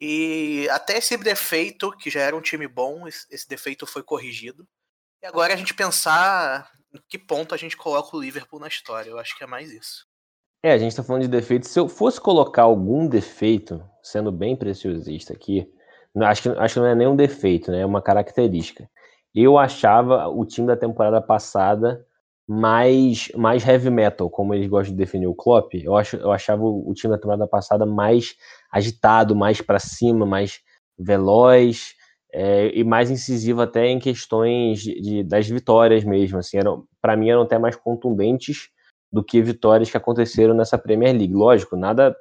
E 0.00 0.66
até 0.70 0.96
esse 0.96 1.16
defeito, 1.16 1.96
que 1.96 2.10
já 2.10 2.20
era 2.20 2.34
um 2.34 2.40
time 2.40 2.66
bom, 2.66 3.06
esse 3.06 3.48
defeito 3.48 3.86
foi 3.86 4.02
corrigido. 4.02 4.66
E 5.22 5.26
agora 5.26 5.54
a 5.54 5.56
gente 5.56 5.74
pensar 5.74 6.72
em 6.92 7.00
que 7.08 7.18
ponto 7.18 7.54
a 7.54 7.58
gente 7.58 7.76
coloca 7.76 8.16
o 8.16 8.20
Liverpool 8.20 8.58
na 8.58 8.66
história. 8.66 9.10
Eu 9.10 9.18
acho 9.18 9.36
que 9.36 9.44
é 9.44 9.46
mais 9.46 9.70
isso. 9.70 10.04
É, 10.64 10.72
a 10.72 10.78
gente 10.78 10.94
tá 10.94 11.02
falando 11.02 11.22
de 11.22 11.28
defeitos. 11.28 11.70
Se 11.70 11.80
eu 11.80 11.88
fosse 11.88 12.20
colocar 12.20 12.62
algum 12.62 13.06
defeito, 13.08 13.82
sendo 14.00 14.30
bem 14.30 14.54
preciosista 14.54 15.32
aqui, 15.32 15.68
acho 16.20 16.42
que, 16.42 16.48
acho 16.50 16.74
que 16.74 16.80
não 16.80 16.86
é 16.86 16.94
nem 16.94 17.08
um 17.08 17.16
defeito, 17.16 17.72
né? 17.72 17.80
É 17.80 17.86
uma 17.86 18.00
característica. 18.00 18.88
Eu 19.34 19.58
achava 19.58 20.28
o 20.28 20.44
time 20.44 20.68
da 20.68 20.76
temporada 20.76 21.20
passada 21.20 22.06
mais, 22.46 23.28
mais 23.34 23.66
heavy 23.66 23.90
metal, 23.90 24.30
como 24.30 24.54
eles 24.54 24.68
gostam 24.68 24.92
de 24.94 24.98
definir 24.98 25.26
o 25.26 25.34
Klopp. 25.34 25.74
Eu, 25.74 25.96
acho, 25.96 26.16
eu 26.16 26.30
achava 26.30 26.62
o 26.64 26.92
time 26.94 27.12
da 27.12 27.18
temporada 27.18 27.48
passada 27.48 27.84
mais 27.84 28.36
agitado, 28.70 29.34
mais 29.34 29.60
para 29.60 29.80
cima, 29.80 30.24
mais 30.24 30.60
veloz 30.96 31.94
é, 32.32 32.70
e 32.72 32.84
mais 32.84 33.10
incisivo 33.10 33.62
até 33.62 33.88
em 33.88 33.98
questões 33.98 34.80
de, 34.80 35.00
de 35.00 35.22
das 35.24 35.48
vitórias 35.48 36.04
mesmo. 36.04 36.38
Assim, 36.38 36.58
para 37.00 37.16
mim 37.16 37.30
eram 37.30 37.42
até 37.42 37.58
mais 37.58 37.74
contundentes 37.74 38.70
do 39.12 39.22
que 39.22 39.42
vitórias 39.42 39.90
que 39.90 39.96
aconteceram 39.96 40.54
nessa 40.54 40.78
Premier 40.78 41.12
League. 41.12 41.34
Lógico, 41.34 41.76
nada 41.76 42.16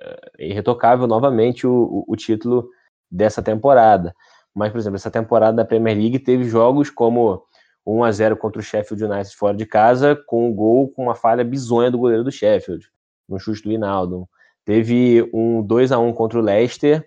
é, 0.00 0.46
irretocável 0.46 1.06
novamente 1.06 1.66
o, 1.66 2.04
o, 2.08 2.16
título 2.16 2.68
dessa 3.10 3.42
temporada. 3.42 4.14
Mas, 4.54 4.72
por 4.72 4.78
exemplo, 4.78 4.96
essa 4.96 5.10
temporada 5.10 5.56
da 5.56 5.64
Premier 5.64 5.96
League 5.96 6.18
teve 6.18 6.44
jogos 6.44 6.88
como 6.88 7.42
1 7.86 8.04
a 8.04 8.12
0 8.12 8.36
contra 8.36 8.60
o 8.60 8.64
Sheffield 8.64 9.04
United 9.04 9.36
fora 9.36 9.56
de 9.56 9.66
casa, 9.66 10.16
com 10.26 10.48
um 10.48 10.54
gol 10.54 10.88
com 10.88 11.04
uma 11.04 11.14
falha 11.14 11.44
bizonha 11.44 11.90
do 11.90 11.98
goleiro 11.98 12.24
do 12.24 12.32
Sheffield, 12.32 12.88
no 13.28 13.38
chute 13.38 13.62
do 13.62 13.72
Hinaldo. 13.72 14.28
Teve 14.64 15.28
um 15.34 15.62
2 15.62 15.92
a 15.92 15.98
1 15.98 16.12
contra 16.12 16.38
o 16.38 16.42
Leicester, 16.42 17.06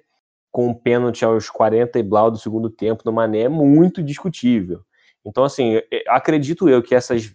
com 0.52 0.68
um 0.68 0.74
pênalti 0.74 1.26
aos 1.26 1.50
40 1.50 1.98
e 2.00 2.04
blau 2.04 2.30
do 2.30 2.38
segundo 2.38 2.70
tempo 2.70 3.04
do 3.04 3.12
Mané, 3.12 3.50
muito 3.50 4.04
discutível. 4.04 4.82
Então, 5.26 5.44
assim, 5.44 5.82
acredito 6.08 6.70
eu 6.70 6.84
que 6.84 6.94
essas, 6.94 7.34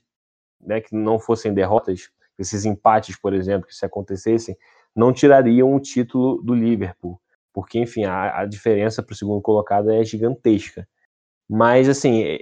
né, 0.61 0.81
que 0.81 0.95
não 0.95 1.19
fossem 1.19 1.53
derrotas, 1.53 2.11
esses 2.39 2.65
empates, 2.65 3.17
por 3.17 3.35
exemplo, 3.35 3.67
que 3.67 3.75
se 3.75 3.85
acontecessem, 3.85 4.57
não 4.95 5.13
tirariam 5.13 5.75
o 5.75 5.81
título 5.81 6.43
do 6.43 6.55
Liverpool, 6.55 7.21
porque, 7.53 7.79
enfim, 7.79 8.05
a, 8.05 8.41
a 8.41 8.47
diferença 8.47 9.03
para 9.03 9.13
o 9.13 9.17
segundo 9.17 9.41
colocado 9.43 9.91
é 9.91 10.03
gigantesca. 10.05 10.87
Mas, 11.53 11.89
assim, 11.89 12.39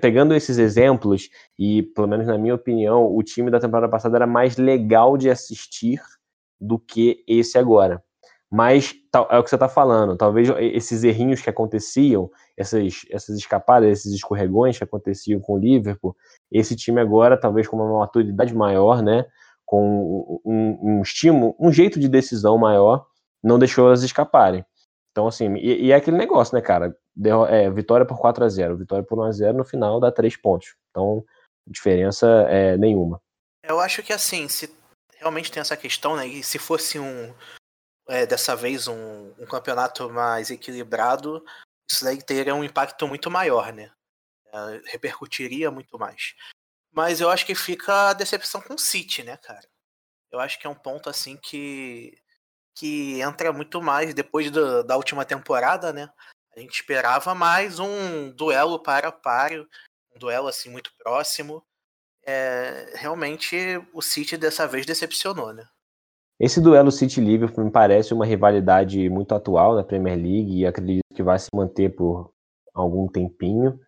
pegando 0.00 0.34
esses 0.34 0.56
exemplos, 0.56 1.28
e 1.58 1.82
pelo 1.82 2.06
menos 2.06 2.28
na 2.28 2.38
minha 2.38 2.54
opinião, 2.54 3.12
o 3.12 3.22
time 3.24 3.50
da 3.50 3.58
temporada 3.58 3.90
passada 3.90 4.16
era 4.16 4.26
mais 4.26 4.56
legal 4.56 5.16
de 5.16 5.28
assistir 5.28 6.00
do 6.60 6.78
que 6.78 7.24
esse 7.26 7.58
agora. 7.58 8.02
Mas 8.48 8.94
é 9.30 9.38
o 9.38 9.42
que 9.42 9.50
você 9.50 9.56
está 9.56 9.68
falando, 9.68 10.16
talvez 10.16 10.48
esses 10.60 11.02
errinhos 11.02 11.40
que 11.40 11.50
aconteciam, 11.50 12.30
essas, 12.56 13.02
essas 13.10 13.36
escapadas, 13.36 13.90
esses 13.90 14.12
escorregões 14.12 14.78
que 14.78 14.84
aconteciam 14.84 15.40
com 15.40 15.54
o 15.54 15.58
Liverpool, 15.58 16.16
esse 16.50 16.76
time 16.76 17.00
agora, 17.00 17.38
talvez 17.38 17.66
com 17.66 17.76
uma 17.76 17.98
maturidade 18.00 18.54
maior, 18.54 19.02
né, 19.02 19.26
com 19.64 20.40
um, 20.44 20.78
um 20.82 21.02
estímulo, 21.02 21.56
um 21.58 21.72
jeito 21.72 21.98
de 21.98 22.08
decisão 22.08 22.56
maior, 22.58 23.06
não 23.42 23.58
deixou 23.58 23.86
elas 23.86 24.02
escaparem. 24.02 24.64
Então, 25.10 25.26
assim, 25.26 25.54
e, 25.56 25.86
e 25.86 25.92
é 25.92 25.96
aquele 25.96 26.16
negócio, 26.16 26.54
né, 26.54 26.60
cara? 26.60 26.96
É, 27.48 27.70
vitória 27.70 28.04
por 28.04 28.18
4 28.18 28.44
a 28.44 28.48
0 28.48 28.76
vitória 28.76 29.04
por 29.04 29.18
1 29.18 29.22
a 29.22 29.30
0 29.30 29.58
no 29.58 29.64
final 29.64 30.00
dá 30.00 30.10
3 30.10 30.36
pontos. 30.36 30.74
Então, 30.90 31.24
diferença 31.66 32.26
é 32.48 32.76
nenhuma. 32.76 33.20
Eu 33.62 33.78
acho 33.78 34.02
que, 34.02 34.12
assim, 34.12 34.48
se 34.48 34.74
realmente 35.18 35.50
tem 35.50 35.60
essa 35.60 35.76
questão, 35.76 36.16
né, 36.16 36.26
e 36.26 36.42
se 36.42 36.58
fosse 36.58 36.98
um, 36.98 37.32
é, 38.08 38.26
dessa 38.26 38.54
vez, 38.54 38.88
um, 38.88 39.32
um 39.38 39.46
campeonato 39.46 40.10
mais 40.10 40.50
equilibrado, 40.50 41.42
isso 41.90 42.04
daí 42.04 42.22
teria 42.22 42.54
um 42.54 42.64
impacto 42.64 43.06
muito 43.06 43.30
maior, 43.30 43.72
né? 43.72 43.90
É, 44.52 44.90
repercutiria 44.92 45.70
muito 45.70 45.98
mais. 45.98 46.34
Mas 46.92 47.20
eu 47.20 47.30
acho 47.30 47.44
que 47.46 47.54
fica 47.54 48.10
a 48.10 48.12
decepção 48.12 48.60
com 48.60 48.74
o 48.74 48.78
City, 48.78 49.22
né, 49.22 49.36
cara? 49.36 49.68
Eu 50.30 50.40
acho 50.40 50.58
que 50.58 50.66
é 50.66 50.70
um 50.70 50.74
ponto 50.74 51.10
assim 51.10 51.36
que 51.36 52.16
que 52.76 53.20
entra 53.20 53.52
muito 53.52 53.80
mais 53.80 54.12
depois 54.14 54.50
do, 54.50 54.82
da 54.82 54.96
última 54.96 55.24
temporada, 55.24 55.92
né? 55.92 56.10
A 56.56 56.60
gente 56.60 56.74
esperava 56.74 57.34
mais 57.34 57.78
um 57.78 58.30
duelo 58.32 58.80
para 58.82 59.12
páreo, 59.12 59.68
um 60.14 60.18
duelo 60.18 60.48
assim 60.48 60.70
muito 60.70 60.92
próximo. 60.98 61.64
É, 62.26 62.92
realmente 62.96 63.56
o 63.92 64.02
City 64.02 64.36
dessa 64.36 64.66
vez 64.66 64.86
decepcionou, 64.86 65.52
né? 65.52 65.68
Esse 66.44 66.60
duelo 66.60 66.92
City-Liverpool 66.92 67.64
me 67.64 67.70
parece 67.70 68.12
uma 68.12 68.26
rivalidade 68.26 69.08
muito 69.08 69.34
atual 69.34 69.74
na 69.74 69.82
Premier 69.82 70.14
League 70.14 70.58
e 70.58 70.66
acredito 70.66 71.00
que 71.14 71.22
vai 71.22 71.38
se 71.38 71.48
manter 71.54 71.88
por 71.96 72.32
algum 72.74 73.08
tempinho. 73.08 73.80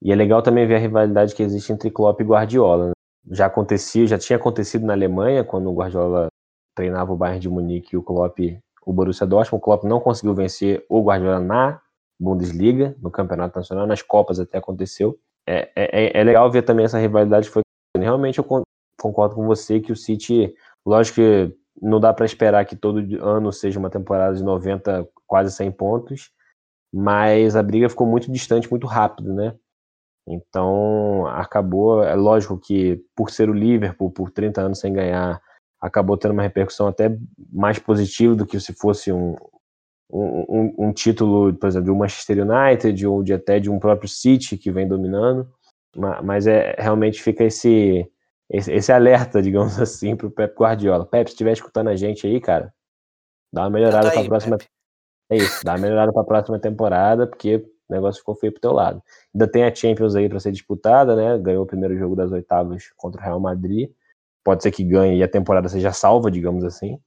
E 0.00 0.10
é 0.10 0.14
legal 0.14 0.40
também 0.40 0.66
ver 0.66 0.76
a 0.76 0.78
rivalidade 0.78 1.34
que 1.34 1.42
existe 1.42 1.70
entre 1.74 1.90
Klopp 1.90 2.18
e 2.18 2.24
Guardiola. 2.24 2.86
Né? 2.86 2.92
Já 3.32 3.44
acontecia, 3.44 4.06
já 4.06 4.16
tinha 4.16 4.38
acontecido 4.38 4.86
na 4.86 4.94
Alemanha 4.94 5.44
quando 5.44 5.68
o 5.68 5.74
Guardiola 5.74 6.28
treinava 6.74 7.12
o 7.12 7.16
Bayern 7.18 7.38
de 7.38 7.50
Munique 7.50 7.94
e 7.94 7.98
o 7.98 8.02
Klopp 8.02 8.38
o 8.86 8.92
Borussia 8.94 9.26
Dortmund. 9.26 9.60
O 9.60 9.62
Klopp 9.62 9.84
não 9.84 10.00
conseguiu 10.00 10.34
vencer 10.34 10.82
o 10.88 11.02
Guardiola 11.02 11.38
na 11.38 11.82
Bundesliga, 12.18 12.96
no 13.02 13.10
Campeonato 13.10 13.58
Nacional, 13.58 13.86
nas 13.86 14.00
Copas 14.00 14.40
até 14.40 14.56
aconteceu. 14.56 15.18
É, 15.46 15.70
é, 15.76 16.04
é, 16.06 16.18
é 16.18 16.24
legal 16.24 16.50
ver 16.50 16.62
também 16.62 16.86
essa 16.86 16.98
rivalidade 16.98 17.50
foi. 17.50 17.60
Realmente 17.94 18.38
eu 18.38 18.64
concordo 18.98 19.34
com 19.34 19.46
você 19.46 19.80
que 19.80 19.92
o 19.92 19.96
City, 19.96 20.54
lógico 20.86 21.16
que 21.16 21.59
não 21.80 22.00
dá 22.00 22.12
para 22.12 22.26
esperar 22.26 22.64
que 22.64 22.76
todo 22.76 23.00
ano 23.24 23.52
seja 23.52 23.78
uma 23.78 23.90
temporada 23.90 24.34
de 24.34 24.42
90, 24.42 25.08
quase 25.26 25.54
100 25.54 25.72
pontos, 25.72 26.30
mas 26.92 27.56
a 27.56 27.62
briga 27.62 27.88
ficou 27.88 28.06
muito 28.06 28.30
distante, 28.30 28.70
muito 28.70 28.86
rápido, 28.86 29.32
né? 29.32 29.54
Então, 30.26 31.26
acabou, 31.26 32.02
é 32.02 32.14
lógico 32.14 32.58
que 32.58 33.02
por 33.16 33.30
ser 33.30 33.48
o 33.48 33.54
Liverpool, 33.54 34.10
por 34.10 34.30
30 34.30 34.60
anos 34.60 34.78
sem 34.78 34.92
ganhar, 34.92 35.40
acabou 35.80 36.16
tendo 36.16 36.32
uma 36.32 36.42
repercussão 36.42 36.86
até 36.88 37.16
mais 37.50 37.78
positiva 37.78 38.36
do 38.36 38.46
que 38.46 38.60
se 38.60 38.72
fosse 38.74 39.10
um, 39.10 39.36
um, 40.12 40.74
um, 40.78 40.92
título, 40.92 41.54
por 41.54 41.66
exemplo, 41.66 41.92
um 41.92 41.98
Manchester 41.98 42.46
United 42.46 43.06
ou 43.06 43.22
de 43.22 43.32
até 43.32 43.58
de 43.58 43.70
um 43.70 43.78
próprio 43.78 44.08
City 44.08 44.56
que 44.56 44.70
vem 44.70 44.86
dominando. 44.86 45.48
Mas 46.22 46.46
é 46.46 46.76
realmente 46.78 47.20
fica 47.20 47.42
esse, 47.44 48.06
esse, 48.50 48.72
esse 48.72 48.92
alerta, 48.92 49.40
digamos 49.42 49.80
assim, 49.80 50.16
pro 50.16 50.30
Pep 50.30 50.54
Guardiola. 50.54 51.06
Pep, 51.06 51.28
se 51.28 51.34
estiver 51.34 51.52
escutando 51.52 51.88
a 51.88 51.96
gente 51.96 52.26
aí, 52.26 52.40
cara, 52.40 52.74
dá 53.52 53.62
uma 53.62 53.70
melhorada 53.70 54.10
para 54.10 54.20
a 54.20 54.24
próxima. 54.24 54.58
Pep. 54.58 54.68
É 55.30 55.36
isso, 55.36 55.64
dá 55.64 55.72
uma 55.72 55.78
melhorada 55.78 56.12
para 56.12 56.22
a 56.22 56.26
próxima 56.26 56.58
temporada, 56.58 57.26
porque 57.26 57.56
o 57.56 57.92
negócio 57.92 58.18
ficou 58.18 58.34
feio 58.34 58.52
pro 58.52 58.60
teu 58.60 58.72
lado. 58.72 59.00
Ainda 59.32 59.46
tem 59.46 59.64
a 59.64 59.72
Champions 59.72 60.16
aí 60.16 60.28
para 60.28 60.40
ser 60.40 60.50
disputada, 60.50 61.14
né? 61.14 61.38
Ganhou 61.38 61.62
o 61.62 61.66
primeiro 61.66 61.96
jogo 61.96 62.16
das 62.16 62.32
oitavas 62.32 62.90
contra 62.96 63.20
o 63.20 63.24
Real 63.24 63.38
Madrid 63.38 63.90
pode 64.44 64.62
ser 64.62 64.70
que 64.70 64.84
ganhe 64.84 65.18
e 65.18 65.22
a 65.22 65.28
temporada 65.28 65.68
seja 65.68 65.92
salva, 65.92 66.30
digamos 66.30 66.64
assim. 66.64 66.98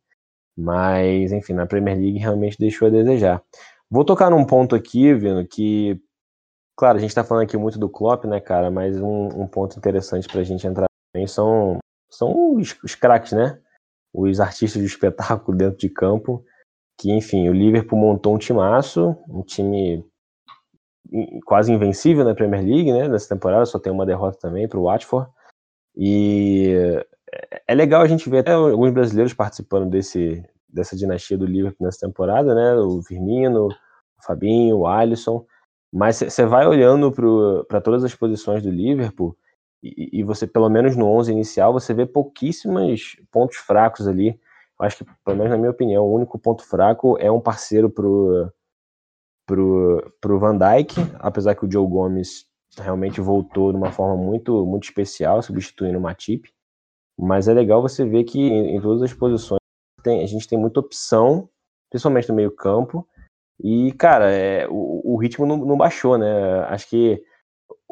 Mas, 0.56 1.32
enfim, 1.32 1.54
na 1.54 1.66
Premier 1.66 1.98
League 1.98 2.20
realmente 2.20 2.58
deixou 2.60 2.88
a 2.88 2.92
desejar. 2.92 3.42
Vou 3.90 4.06
tocar 4.06 4.30
num 4.30 4.46
ponto 4.46 4.76
aqui, 4.76 5.14
Vino, 5.14 5.46
que, 5.46 6.00
claro, 6.76 6.98
a 6.98 7.02
gente 7.02 7.14
tá 7.14 7.24
falando 7.24 7.44
aqui 7.44 7.58
muito 7.58 7.80
do 7.80 7.90
Klopp, 7.90 8.26
né, 8.26 8.40
cara, 8.40 8.70
mas 8.72 9.00
um, 9.00 9.28
um 9.42 9.48
ponto 9.48 9.78
interessante 9.78 10.28
pra 10.28 10.44
gente 10.44 10.66
entrar 10.66 10.86
também 11.13 11.27
são, 11.27 11.77
são 12.10 12.55
os, 12.55 12.75
os 12.84 12.96
craques, 12.96 13.32
né? 13.32 13.60
Os 14.13 14.39
artistas 14.39 14.82
de 14.82 14.88
espetáculo 14.88 15.58
dentro 15.58 15.77
de 15.77 15.89
campo, 15.89 16.43
que, 17.00 17.12
enfim, 17.12 17.48
o 17.48 17.53
Liverpool 17.53 17.98
montou 17.98 18.36
um 18.36 18.38
timaço, 18.38 19.15
um 19.29 19.43
time 19.43 20.05
quase 21.46 21.72
invencível 21.72 22.24
na 22.24 22.34
Premier 22.34 22.63
League, 22.63 22.91
né, 22.91 23.08
nessa 23.08 23.29
temporada, 23.29 23.65
só 23.65 23.77
tem 23.77 23.93
uma 23.93 24.05
derrota 24.05 24.38
também 24.39 24.67
para 24.67 24.79
o 24.79 24.84
Watford, 24.84 25.29
e 25.96 26.74
é, 27.32 27.62
é 27.67 27.75
legal 27.75 28.01
a 28.01 28.08
gente 28.08 28.29
ver 28.29 28.39
até 28.39 28.53
alguns 28.53 28.91
brasileiros 28.91 29.34
participando 29.34 29.89
desse, 29.89 30.43
dessa 30.67 30.96
dinastia 30.96 31.38
do 31.38 31.46
Liverpool 31.46 31.86
nessa 31.86 32.05
temporada, 32.05 32.55
né? 32.55 32.75
O 32.75 33.01
Firmino, 33.03 33.67
o 33.67 34.24
Fabinho, 34.25 34.77
o 34.77 34.88
Alisson. 34.88 35.46
Mas 35.91 36.17
você 36.17 36.46
vai 36.46 36.65
olhando 36.65 37.12
para 37.67 37.79
todas 37.79 38.03
as 38.03 38.15
posições 38.15 38.63
do 38.63 38.72
Liverpool 38.72 39.38
e, 39.84 40.24
você, 40.24 40.48
pelo 40.48 40.70
menos 40.70 40.96
no 40.96 41.08
11 41.08 41.32
inicial, 41.32 41.74
você 41.74 41.94
vê 41.94 42.06
pouquíssimos 42.06 43.18
pontos 43.30 43.58
fracos 43.58 44.08
ali. 44.08 44.40
Eu 44.80 44.86
acho 44.86 44.98
que, 44.98 45.06
pelo 45.25 45.38
menos 45.38 45.52
na 45.52 45.58
minha 45.58 45.72
opinião, 45.72 46.06
o 46.06 46.16
único 46.16 46.40
ponto 46.40 46.63
fraco 46.63 47.18
é 47.20 47.30
um 47.30 47.42
parceiro 47.42 47.90
pro, 47.90 48.50
pro, 49.46 50.13
pro 50.22 50.40
Van 50.40 50.58
Dijk, 50.58 50.96
apesar 51.20 51.56
que 51.56 51.66
o 51.66 51.72
Joe 51.72 51.88
Gomes 51.88 52.46
realmente 52.78 53.20
voltou 53.22 53.72
de 53.72 53.78
uma 53.78 53.92
forma 53.92 54.16
muito, 54.16 54.66
muito 54.66 54.86
especial, 54.86 55.42
substituindo 55.42 55.98
o 55.98 56.02
Matip. 56.02 56.50
Mas 57.20 57.48
é 57.48 57.54
legal 57.54 57.82
você 57.82 58.06
ver 58.06 58.24
que 58.24 58.40
em, 58.40 58.75
em 58.75 58.82
todas 58.82 59.04
as 59.04 59.13
posições 59.13 59.60
tem, 60.02 60.24
a 60.24 60.28
gente 60.28 60.48
tem 60.48 60.58
muita 60.58 60.80
opção, 60.80 61.50
principalmente 61.90 62.30
no 62.30 62.36
meio-campo. 62.36 63.08
E, 63.62 63.92
cara, 63.94 64.32
é, 64.32 64.68
o, 64.68 65.13
o 65.13 65.18
ritmo 65.18 65.46
não, 65.46 65.58
não, 65.58 65.78
baixou, 65.78 66.18
né? 66.18 66.62
Acho 66.70 66.90
que 66.90 67.24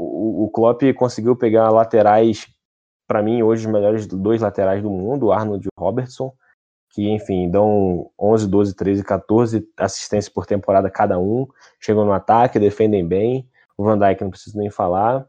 o, 0.01 0.45
o 0.45 0.49
Klopp 0.49 0.81
conseguiu 0.95 1.35
pegar 1.35 1.69
laterais, 1.69 2.47
para 3.07 3.21
mim, 3.21 3.43
hoje, 3.43 3.65
os 3.65 3.71
melhores 3.71 4.07
dois 4.07 4.41
laterais 4.41 4.81
do 4.81 4.89
mundo, 4.89 5.31
Arnold 5.31 5.67
e 5.67 5.79
Robertson, 5.79 6.33
que, 6.89 7.09
enfim, 7.09 7.49
dão 7.49 8.09
11, 8.19 8.47
12, 8.47 8.75
13, 8.75 9.03
14 9.03 9.67
assistências 9.77 10.33
por 10.33 10.45
temporada 10.45 10.89
cada 10.89 11.19
um, 11.19 11.47
chegam 11.79 12.05
no 12.05 12.13
ataque, 12.13 12.59
defendem 12.59 13.07
bem. 13.07 13.47
O 13.77 13.83
Van 13.83 13.97
Dijk 13.97 14.21
não 14.21 14.29
preciso 14.29 14.57
nem 14.57 14.69
falar. 14.69 15.25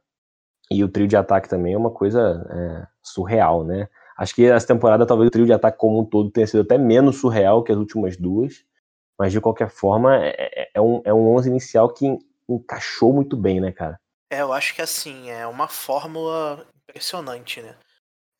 E 0.70 0.82
o 0.82 0.88
trio 0.88 1.06
de 1.06 1.16
ataque 1.16 1.48
também 1.48 1.74
é 1.74 1.78
uma 1.78 1.90
coisa 1.90 2.46
é, 2.50 2.86
surreal, 3.02 3.64
né? 3.64 3.88
Acho 4.16 4.34
que 4.34 4.46
essa 4.46 4.66
temporada 4.66 5.06
talvez 5.06 5.28
o 5.28 5.30
trio 5.30 5.46
de 5.46 5.52
ataque 5.52 5.78
como 5.78 6.00
um 6.00 6.04
todo 6.04 6.30
tenha 6.30 6.46
sido 6.46 6.62
até 6.62 6.78
menos 6.78 7.20
surreal 7.20 7.62
que 7.62 7.72
as 7.72 7.78
últimas 7.78 8.16
duas, 8.16 8.64
mas 9.18 9.32
de 9.32 9.40
qualquer 9.40 9.68
forma 9.68 10.16
é, 10.16 10.34
é, 10.38 10.70
é 10.74 10.80
um, 10.80 11.02
é 11.04 11.12
um 11.12 11.34
11 11.34 11.48
inicial 11.50 11.92
que 11.92 12.18
encaixou 12.48 13.12
muito 13.12 13.36
bem, 13.36 13.60
né, 13.60 13.72
cara? 13.72 14.00
É, 14.32 14.40
eu 14.40 14.50
acho 14.50 14.74
que 14.74 14.80
assim, 14.80 15.28
é 15.28 15.46
uma 15.46 15.68
fórmula 15.68 16.66
impressionante, 16.88 17.60
né? 17.60 17.76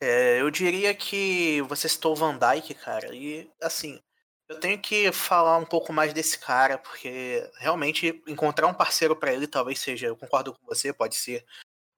É, 0.00 0.40
eu 0.40 0.50
diria 0.50 0.94
que 0.94 1.60
você 1.68 1.86
citou 1.86 2.12
o 2.12 2.16
Van 2.16 2.38
Dyke, 2.38 2.72
cara, 2.72 3.14
e 3.14 3.50
assim, 3.60 4.00
eu 4.48 4.58
tenho 4.58 4.80
que 4.80 5.12
falar 5.12 5.58
um 5.58 5.66
pouco 5.66 5.92
mais 5.92 6.14
desse 6.14 6.38
cara, 6.38 6.78
porque 6.78 7.46
realmente 7.58 8.22
encontrar 8.26 8.68
um 8.68 8.74
parceiro 8.74 9.14
para 9.14 9.34
ele 9.34 9.46
talvez 9.46 9.80
seja, 9.80 10.06
eu 10.06 10.16
concordo 10.16 10.54
com 10.54 10.64
você, 10.64 10.94
pode 10.94 11.14
ser 11.14 11.44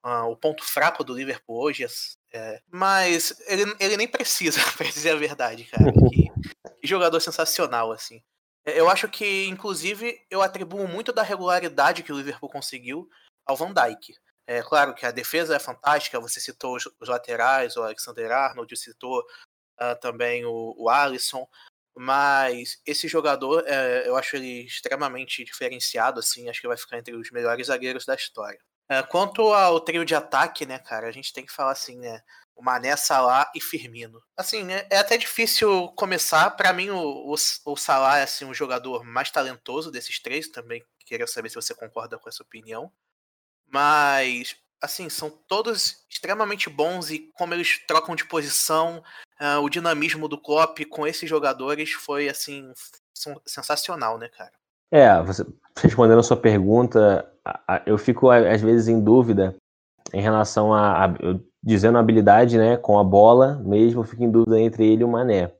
uh, 0.04 0.28
o 0.28 0.36
ponto 0.36 0.64
fraco 0.64 1.04
do 1.04 1.14
Liverpool 1.14 1.62
hoje. 1.62 1.86
É, 2.32 2.60
mas 2.68 3.32
ele, 3.46 3.76
ele 3.78 3.96
nem 3.96 4.08
precisa, 4.08 4.58
pra 4.76 4.86
dizer 4.88 5.10
a 5.10 5.16
verdade, 5.16 5.66
cara. 5.66 5.92
Que, 6.10 6.32
que 6.80 6.86
jogador 6.86 7.20
sensacional, 7.20 7.92
assim. 7.92 8.20
É, 8.66 8.80
eu 8.80 8.90
acho 8.90 9.08
que, 9.08 9.46
inclusive, 9.46 10.20
eu 10.28 10.42
atribuo 10.42 10.88
muito 10.88 11.12
da 11.12 11.22
regularidade 11.22 12.02
que 12.02 12.12
o 12.12 12.16
Liverpool 12.16 12.50
conseguiu 12.50 13.08
ao 13.46 13.56
Van 13.56 13.72
Dijk. 13.72 14.14
É 14.46 14.62
claro 14.62 14.94
que 14.94 15.06
a 15.06 15.10
defesa 15.10 15.56
é 15.56 15.58
fantástica, 15.58 16.20
você 16.20 16.38
citou 16.38 16.76
os, 16.76 17.08
laterais, 17.08 17.76
o 17.76 17.82
Alexander 17.82 18.30
Arnold, 18.30 18.76
citou 18.76 19.20
uh, 19.80 19.98
também 20.00 20.44
o, 20.44 20.74
o 20.76 20.90
Alisson, 20.90 21.48
mas 21.96 22.80
esse 22.84 23.06
jogador, 23.06 23.64
é, 23.66 24.06
eu 24.06 24.16
acho 24.16 24.36
ele 24.36 24.64
extremamente 24.64 25.44
diferenciado, 25.44 26.18
assim, 26.20 26.48
acho 26.48 26.60
que 26.60 26.68
vai 26.68 26.76
ficar 26.76 26.98
entre 26.98 27.14
os 27.14 27.30
melhores 27.30 27.68
zagueiros 27.68 28.04
da 28.04 28.14
história. 28.14 28.58
É, 28.88 29.02
quanto 29.02 29.42
ao 29.54 29.80
trio 29.80 30.04
de 30.04 30.14
ataque, 30.14 30.66
né, 30.66 30.78
cara, 30.78 31.06
a 31.06 31.12
gente 31.12 31.32
tem 31.32 31.46
que 31.46 31.52
falar 31.52 31.72
assim, 31.72 31.98
né, 31.98 32.20
o 32.54 32.62
Mané, 32.62 32.96
Salah 32.96 33.50
e 33.54 33.60
Firmino. 33.60 34.20
Assim, 34.36 34.70
é, 34.72 34.86
é 34.90 34.98
até 34.98 35.16
difícil 35.16 35.88
começar, 35.96 36.50
para 36.50 36.72
mim 36.72 36.90
o, 36.90 37.32
o, 37.32 37.34
o 37.34 37.76
Salah 37.76 38.18
é 38.18 38.24
assim, 38.24 38.44
o 38.44 38.54
jogador 38.54 39.04
mais 39.04 39.30
talentoso 39.30 39.90
desses 39.90 40.20
três, 40.20 40.48
também 40.48 40.84
queria 41.06 41.26
saber 41.26 41.48
se 41.48 41.54
você 41.54 41.74
concorda 41.74 42.18
com 42.18 42.28
essa 42.28 42.42
opinião. 42.42 42.92
Mas, 43.74 44.54
assim, 44.80 45.08
são 45.08 45.28
todos 45.48 46.06
extremamente 46.08 46.70
bons 46.70 47.10
e 47.10 47.28
como 47.36 47.52
eles 47.52 47.84
trocam 47.88 48.14
de 48.14 48.24
posição, 48.24 49.02
uh, 49.40 49.60
o 49.60 49.68
dinamismo 49.68 50.28
do 50.28 50.40
Klopp 50.40 50.78
com 50.88 51.04
esses 51.04 51.28
jogadores 51.28 51.90
foi, 51.92 52.28
assim, 52.28 52.72
sensacional, 53.44 54.16
né, 54.16 54.28
cara? 54.28 54.52
É, 54.92 55.20
você, 55.24 55.44
respondendo 55.82 56.20
a 56.20 56.22
sua 56.22 56.36
pergunta, 56.36 57.28
eu 57.84 57.98
fico 57.98 58.30
às 58.30 58.62
vezes 58.62 58.86
em 58.86 59.02
dúvida 59.02 59.56
em 60.12 60.20
relação 60.20 60.72
a, 60.72 61.06
a 61.06 61.08
dizendo 61.60 61.98
a 61.98 62.00
habilidade, 62.00 62.56
né, 62.56 62.76
com 62.76 62.96
a 62.96 63.02
bola 63.02 63.60
mesmo, 63.64 64.02
eu 64.02 64.04
fico 64.04 64.22
em 64.22 64.30
dúvida 64.30 64.60
entre 64.60 64.86
ele 64.86 65.02
e 65.02 65.04
o 65.04 65.08
Mané. 65.08 65.52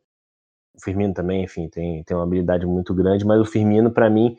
O 0.77 0.81
Firmino 0.81 1.13
também, 1.13 1.43
enfim, 1.43 1.69
tem, 1.69 2.05
tem 2.05 2.17
uma 2.17 2.23
habilidade 2.23 2.65
muito 2.65 2.95
grande, 2.95 3.25
mas 3.25 3.41
o 3.41 3.45
Firmino, 3.45 3.91
para 3.91 4.09
mim, 4.09 4.37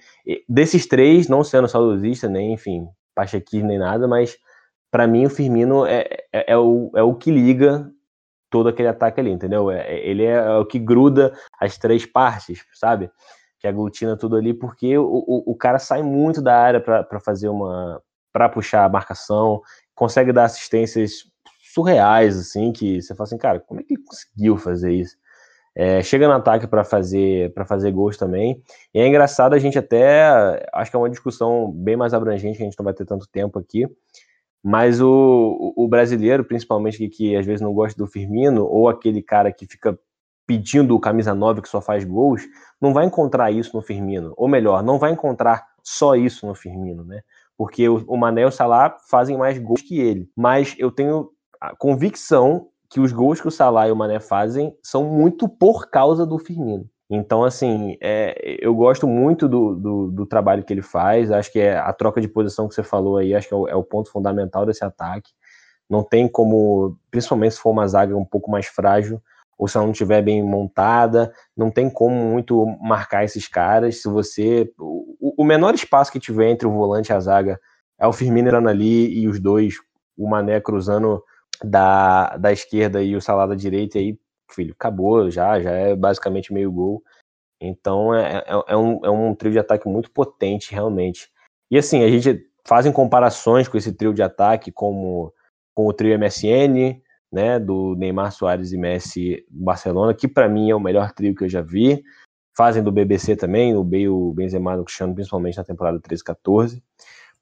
desses 0.47 0.85
três, 0.85 1.27
não 1.27 1.43
sendo 1.43 1.67
saudosista, 1.67 2.29
nem, 2.29 2.53
enfim, 2.53 2.87
Pachequir 3.15 3.63
nem 3.63 3.79
nada, 3.79 4.07
mas 4.07 4.37
para 4.91 5.07
mim 5.07 5.25
o 5.25 5.29
Firmino 5.29 5.85
é, 5.85 6.07
é, 6.31 6.53
é, 6.53 6.57
o, 6.57 6.91
é 6.95 7.01
o 7.01 7.15
que 7.15 7.31
liga 7.31 7.91
todo 8.49 8.69
aquele 8.69 8.87
ataque 8.87 9.19
ali, 9.19 9.31
entendeu? 9.31 9.69
É, 9.71 9.81
é 9.81 10.07
ele 10.07 10.23
é, 10.23 10.35
é, 10.35 10.57
o 10.57 10.65
que 10.65 10.79
gruda 10.79 11.33
as 11.59 11.77
três 11.77 12.05
partes, 12.05 12.63
sabe? 12.73 13.11
Que 13.59 13.67
aglutina 13.67 14.15
tudo 14.15 14.35
ali, 14.35 14.53
porque 14.53 14.97
o, 14.97 15.03
o, 15.05 15.51
o 15.51 15.55
cara 15.55 15.79
sai 15.79 16.03
muito 16.03 16.41
da 16.41 16.57
área 16.57 16.79
para 16.79 17.19
fazer 17.19 17.49
uma. 17.49 18.01
para 18.31 18.47
puxar 18.47 18.85
a 18.85 18.89
marcação, 18.89 19.61
consegue 19.93 20.31
dar 20.31 20.45
assistências 20.45 21.23
surreais, 21.73 22.37
assim, 22.37 22.71
que 22.71 23.01
você 23.01 23.13
fala 23.13 23.25
assim, 23.25 23.37
cara, 23.37 23.59
como 23.59 23.81
é 23.81 23.83
que 23.83 23.95
ele 23.95 24.03
conseguiu 24.03 24.57
fazer 24.57 24.93
isso? 24.93 25.17
É, 25.75 26.01
chega 26.01 26.27
no 26.27 26.33
ataque 26.33 26.65
para 26.67 26.85
fazer 26.85 27.53
para 27.53 27.65
fazer 27.65 27.91
gols 27.91 28.17
também. 28.17 28.63
E 28.93 28.99
é 28.99 29.07
engraçado 29.07 29.53
a 29.53 29.59
gente 29.59 29.77
até 29.77 30.65
acho 30.71 30.89
que 30.89 30.95
é 30.95 30.99
uma 30.99 31.09
discussão 31.09 31.69
bem 31.71 31.97
mais 31.97 32.13
abrangente, 32.13 32.57
que 32.57 32.63
a 32.63 32.65
gente 32.65 32.79
não 32.79 32.85
vai 32.85 32.93
ter 32.93 33.05
tanto 33.05 33.27
tempo 33.27 33.59
aqui. 33.59 33.85
Mas 34.63 34.99
o, 35.01 35.73
o 35.75 35.87
brasileiro, 35.87 36.43
principalmente 36.43 36.97
que, 36.97 37.09
que 37.09 37.35
às 37.35 37.45
vezes 37.45 37.61
não 37.61 37.73
gosta 37.73 37.95
do 37.97 38.07
Firmino, 38.07 38.65
ou 38.65 38.89
aquele 38.89 39.21
cara 39.21 39.51
que 39.51 39.67
fica 39.67 39.99
pedindo 40.47 40.95
o 40.95 40.99
camisa 40.99 41.35
9 41.35 41.61
que 41.61 41.69
só 41.69 41.81
faz 41.81 42.03
gols, 42.03 42.43
não 42.79 42.93
vai 42.93 43.05
encontrar 43.05 43.51
isso 43.51 43.75
no 43.75 43.81
Firmino. 43.81 44.33
Ou 44.37 44.47
melhor, 44.47 44.81
não 44.81 44.97
vai 44.97 45.11
encontrar 45.11 45.65
só 45.83 46.15
isso 46.15 46.47
no 46.47 46.55
Firmino, 46.55 47.03
né? 47.03 47.21
Porque 47.57 47.87
o, 47.87 48.03
o 48.07 48.17
Mané 48.17 48.41
e 48.41 48.45
o 48.45 48.51
Salah 48.51 48.97
fazem 49.09 49.37
mais 49.37 49.59
gols 49.59 49.81
que 49.81 49.99
ele. 49.99 50.29
Mas 50.35 50.75
eu 50.77 50.91
tenho 50.91 51.29
a 51.59 51.75
convicção 51.75 52.67
que 52.89 52.99
os 52.99 53.11
gols 53.11 53.41
que 53.41 53.47
o 53.47 53.51
Salah 53.51 53.87
e 53.87 53.91
o 53.91 53.95
Mané 53.95 54.19
fazem 54.19 54.75
são 54.81 55.03
muito 55.03 55.47
por 55.47 55.89
causa 55.89 56.25
do 56.25 56.37
Firmino. 56.37 56.89
Então, 57.09 57.43
assim, 57.43 57.97
é, 58.01 58.57
eu 58.59 58.73
gosto 58.73 59.07
muito 59.07 59.47
do, 59.47 59.75
do, 59.75 60.11
do, 60.11 60.25
trabalho 60.25 60.63
que 60.63 60.73
ele 60.73 60.81
faz. 60.81 61.31
Acho 61.31 61.51
que 61.51 61.59
é 61.59 61.77
a 61.77 61.93
troca 61.93 62.19
de 62.19 62.27
posição 62.27 62.67
que 62.67 62.73
você 62.73 62.81
falou 62.81 63.17
aí, 63.17 63.35
acho 63.35 63.47
que 63.47 63.53
é 63.53 63.57
o, 63.57 63.67
é 63.67 63.75
o, 63.75 63.83
ponto 63.83 64.11
fundamental 64.11 64.65
desse 64.65 64.83
ataque. 64.83 65.31
Não 65.87 66.03
tem 66.03 66.27
como, 66.27 66.97
principalmente 67.11 67.53
se 67.55 67.61
for 67.61 67.69
uma 67.69 67.87
zaga 67.87 68.17
um 68.17 68.25
pouco 68.25 68.49
mais 68.49 68.65
frágil, 68.65 69.21
ou 69.57 69.67
se 69.67 69.77
ela 69.77 69.85
não 69.85 69.91
estiver 69.93 70.21
bem 70.23 70.43
montada, 70.43 71.31
não 71.55 71.69
tem 71.69 71.89
como 71.89 72.15
muito 72.15 72.65
marcar 72.81 73.23
esses 73.23 73.47
caras. 73.47 74.01
Se 74.01 74.09
você. 74.09 74.71
O, 74.79 75.43
o 75.43 75.45
menor 75.45 75.75
espaço 75.75 76.11
que 76.11 76.19
tiver 76.19 76.49
entre 76.49 76.67
o 76.67 76.71
volante 76.71 77.11
e 77.11 77.13
a 77.13 77.19
zaga 77.19 77.59
é 77.99 78.07
o 78.07 78.13
Firmino 78.13 78.49
ali 78.67 79.19
e 79.19 79.27
os 79.27 79.39
dois, 79.39 79.75
o 80.17 80.27
Mané 80.27 80.59
cruzando 80.59 81.23
da, 81.63 82.37
da 82.37 82.51
esquerda 82.51 83.01
e 83.01 83.15
o 83.15 83.21
Salah 83.21 83.47
da 83.47 83.55
direita, 83.55 83.97
aí, 83.97 84.17
filho, 84.51 84.73
acabou 84.73 85.29
já, 85.29 85.59
já 85.59 85.71
é 85.71 85.95
basicamente 85.95 86.53
meio 86.53 86.71
gol. 86.71 87.03
Então 87.59 88.13
é, 88.13 88.37
é, 88.37 88.43
é, 88.67 88.77
um, 88.77 89.05
é 89.05 89.09
um 89.09 89.33
trio 89.33 89.51
de 89.51 89.59
ataque 89.59 89.87
muito 89.87 90.11
potente, 90.11 90.71
realmente. 90.71 91.29
E 91.71 91.77
assim, 91.77 92.03
a 92.03 92.09
gente 92.09 92.45
fazem 92.65 92.91
comparações 92.91 93.67
com 93.67 93.77
esse 93.77 93.93
trio 93.93 94.13
de 94.13 94.21
ataque, 94.21 94.71
como 94.71 95.33
com 95.73 95.87
o 95.87 95.93
trio 95.93 96.17
MSN, 96.17 97.01
né, 97.31 97.59
do 97.59 97.95
Neymar, 97.95 98.31
Soares 98.31 98.71
e 98.71 98.77
Messi 98.77 99.45
Barcelona, 99.49 100.13
que 100.13 100.27
para 100.27 100.47
mim 100.47 100.69
é 100.69 100.75
o 100.75 100.79
melhor 100.79 101.11
trio 101.11 101.35
que 101.35 101.43
eu 101.43 101.49
já 101.49 101.61
vi. 101.61 102.03
Fazem 102.55 102.81
do 102.81 102.91
BBC 102.91 103.35
também, 103.35 103.75
o 103.75 103.83
Bale, 103.83 104.07
o 104.07 104.31
Benzema, 104.33 104.77
o 104.77 104.85
Cristiano, 104.85 105.13
principalmente 105.13 105.57
na 105.57 105.63
temporada 105.63 105.99
13-14. 105.99 106.81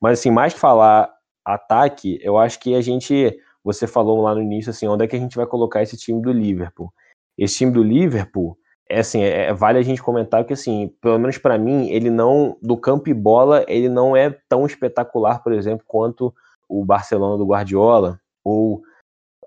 Mas 0.02 0.20
assim, 0.20 0.32
mais 0.32 0.54
que 0.54 0.60
falar 0.60 1.14
ataque, 1.46 2.20
eu 2.22 2.38
acho 2.38 2.60
que 2.60 2.74
a 2.74 2.82
gente 2.82 3.38
você 3.64 3.88
falou 3.88 4.22
lá 4.22 4.36
no 4.36 4.42
início, 4.42 4.70
assim, 4.70 4.88
onde 4.88 5.06
é 5.06 5.08
que 5.08 5.16
a 5.16 5.20
gente 5.20 5.36
vai 5.36 5.46
colocar 5.46 5.82
esse 5.82 5.96
time 5.98 6.22
do 6.22 6.32
Liverpool? 6.32 6.94
Esse 7.38 7.58
time 7.58 7.72
do 7.72 7.82
Liverpool, 7.82 8.58
é 8.90 9.00
assim, 9.00 9.24
é, 9.24 9.46
é 9.46 9.54
vale 9.54 9.80
a 9.80 9.82
gente 9.82 10.04
comentar 10.04 10.44
que, 10.46 10.54
assim, 10.54 10.94
pelo 11.02 11.18
menos 11.18 11.38
para 11.38 11.58
mim, 11.58 11.90
ele 11.90 12.10
não, 12.10 12.58
do 12.62 12.78
campo 12.78 13.10
e 13.10 13.14
bola, 13.14 13.66
ele 13.68 13.90
não 13.90 14.16
é 14.16 14.30
tão 14.50 14.66
espetacular, 14.66 15.42
por 15.42 15.54
exemplo, 15.54 15.86
quanto 15.88 16.34
o 16.68 16.84
Barcelona 16.84 17.38
do 17.38 17.46
Guardiola, 17.46 18.20
ou 18.44 18.82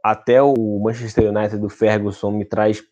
até 0.03 0.41
o 0.41 0.81
Manchester 0.83 1.31
United 1.31 1.59
do 1.59 1.69
Ferguson 1.69 2.31
me 2.31 2.45
traz 2.45 2.83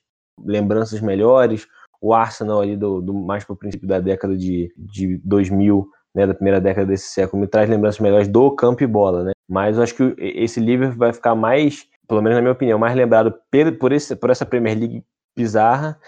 lembranças 0.45 1.01
melhores, 1.01 1.67
o 2.01 2.13
Arsenal 2.13 2.61
ali 2.61 2.77
do, 2.77 3.01
do 3.01 3.15
mais 3.15 3.45
para 3.45 3.55
o 3.55 3.57
princípio 3.57 3.89
da 3.89 4.01
década 4.01 4.37
de, 4.37 4.73
de 4.77 5.19
2000, 5.25 5.89
né, 6.15 6.27
da 6.27 6.35
primeira 6.35 6.61
década 6.61 6.87
desse 6.87 7.09
século, 7.09 7.41
me 7.41 7.47
traz 7.47 7.69
lembranças 7.69 8.01
melhores 8.01 8.29
do 8.29 8.51
campo 8.55 8.83
e 8.83 8.87
bola, 8.87 9.25
né? 9.25 9.34
Mas 9.49 9.77
eu 9.77 9.83
acho 9.83 9.95
que 9.95 10.15
esse 10.19 10.61
Liverpool 10.61 10.99
vai 10.99 11.13
ficar 11.13 11.35
mais, 11.35 11.87
pelo 12.09 12.23
menos 12.23 12.37
na 12.37 12.43
minha 12.43 12.53
opinião, 12.53 12.79
mais 12.79 12.95
lembrado 12.95 13.35
por, 13.79 13.93
esse, 13.93 14.17
por 14.17 14.31
essa 14.31 14.47
Premier 14.47 14.79
League 14.79 15.05
bizarra 15.37 15.99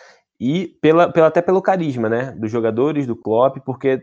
e 0.40 0.68
pela, 0.80 1.10
pela, 1.10 1.26
até 1.26 1.42
pelo 1.42 1.62
carisma, 1.62 2.08
né? 2.08 2.32
Dos 2.32 2.50
jogadores, 2.50 3.06
do 3.06 3.16
Klopp, 3.16 3.58
porque 3.64 4.00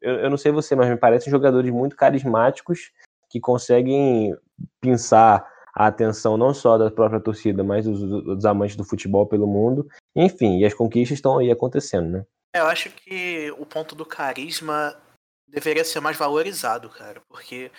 eu, 0.00 0.14
eu 0.14 0.30
não 0.30 0.36
sei 0.36 0.52
você, 0.52 0.74
mas 0.74 0.88
me 0.88 0.96
parecem 0.96 1.30
jogadores 1.30 1.70
muito 1.70 1.96
carismáticos 1.96 2.90
que 3.30 3.40
conseguem 3.40 4.36
pensar 4.80 5.50
a 5.74 5.86
atenção 5.86 6.36
não 6.36 6.52
só 6.52 6.76
da 6.76 6.90
própria 6.90 7.20
torcida, 7.20 7.64
mas 7.64 7.86
dos, 7.86 8.00
dos, 8.02 8.44
amantes 8.44 8.76
do 8.76 8.84
futebol 8.84 9.26
pelo 9.26 9.46
mundo. 9.46 9.88
Enfim, 10.14 10.58
e 10.58 10.66
as 10.66 10.74
conquistas 10.74 11.16
estão 11.16 11.38
aí 11.38 11.50
acontecendo, 11.50 12.10
né? 12.10 12.26
É, 12.54 12.60
eu 12.60 12.66
acho 12.66 12.90
que 12.90 13.50
o 13.58 13.64
ponto 13.64 13.94
do 13.94 14.04
carisma 14.04 14.94
deveria 15.48 15.84
ser 15.84 16.00
mais 16.00 16.16
valorizado, 16.16 16.90
cara, 16.90 17.22
porque 17.28 17.70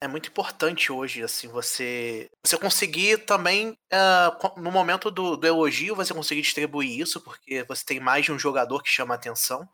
é 0.00 0.06
muito 0.06 0.28
importante 0.28 0.92
hoje, 0.92 1.22
assim, 1.22 1.48
você 1.48 2.28
você 2.44 2.58
conseguir 2.58 3.18
também, 3.24 3.70
uh, 3.70 4.60
no 4.60 4.70
momento 4.70 5.10
do, 5.10 5.36
do, 5.36 5.46
elogio, 5.46 5.96
você 5.96 6.12
conseguir 6.12 6.42
distribuir 6.42 7.00
isso, 7.00 7.20
porque 7.20 7.62
você 7.64 7.84
tem 7.84 7.98
mais 7.98 8.24
de 8.24 8.32
um 8.32 8.38
jogador 8.38 8.82
que 8.82 8.90
chama 8.90 9.14
atenção, 9.14 9.68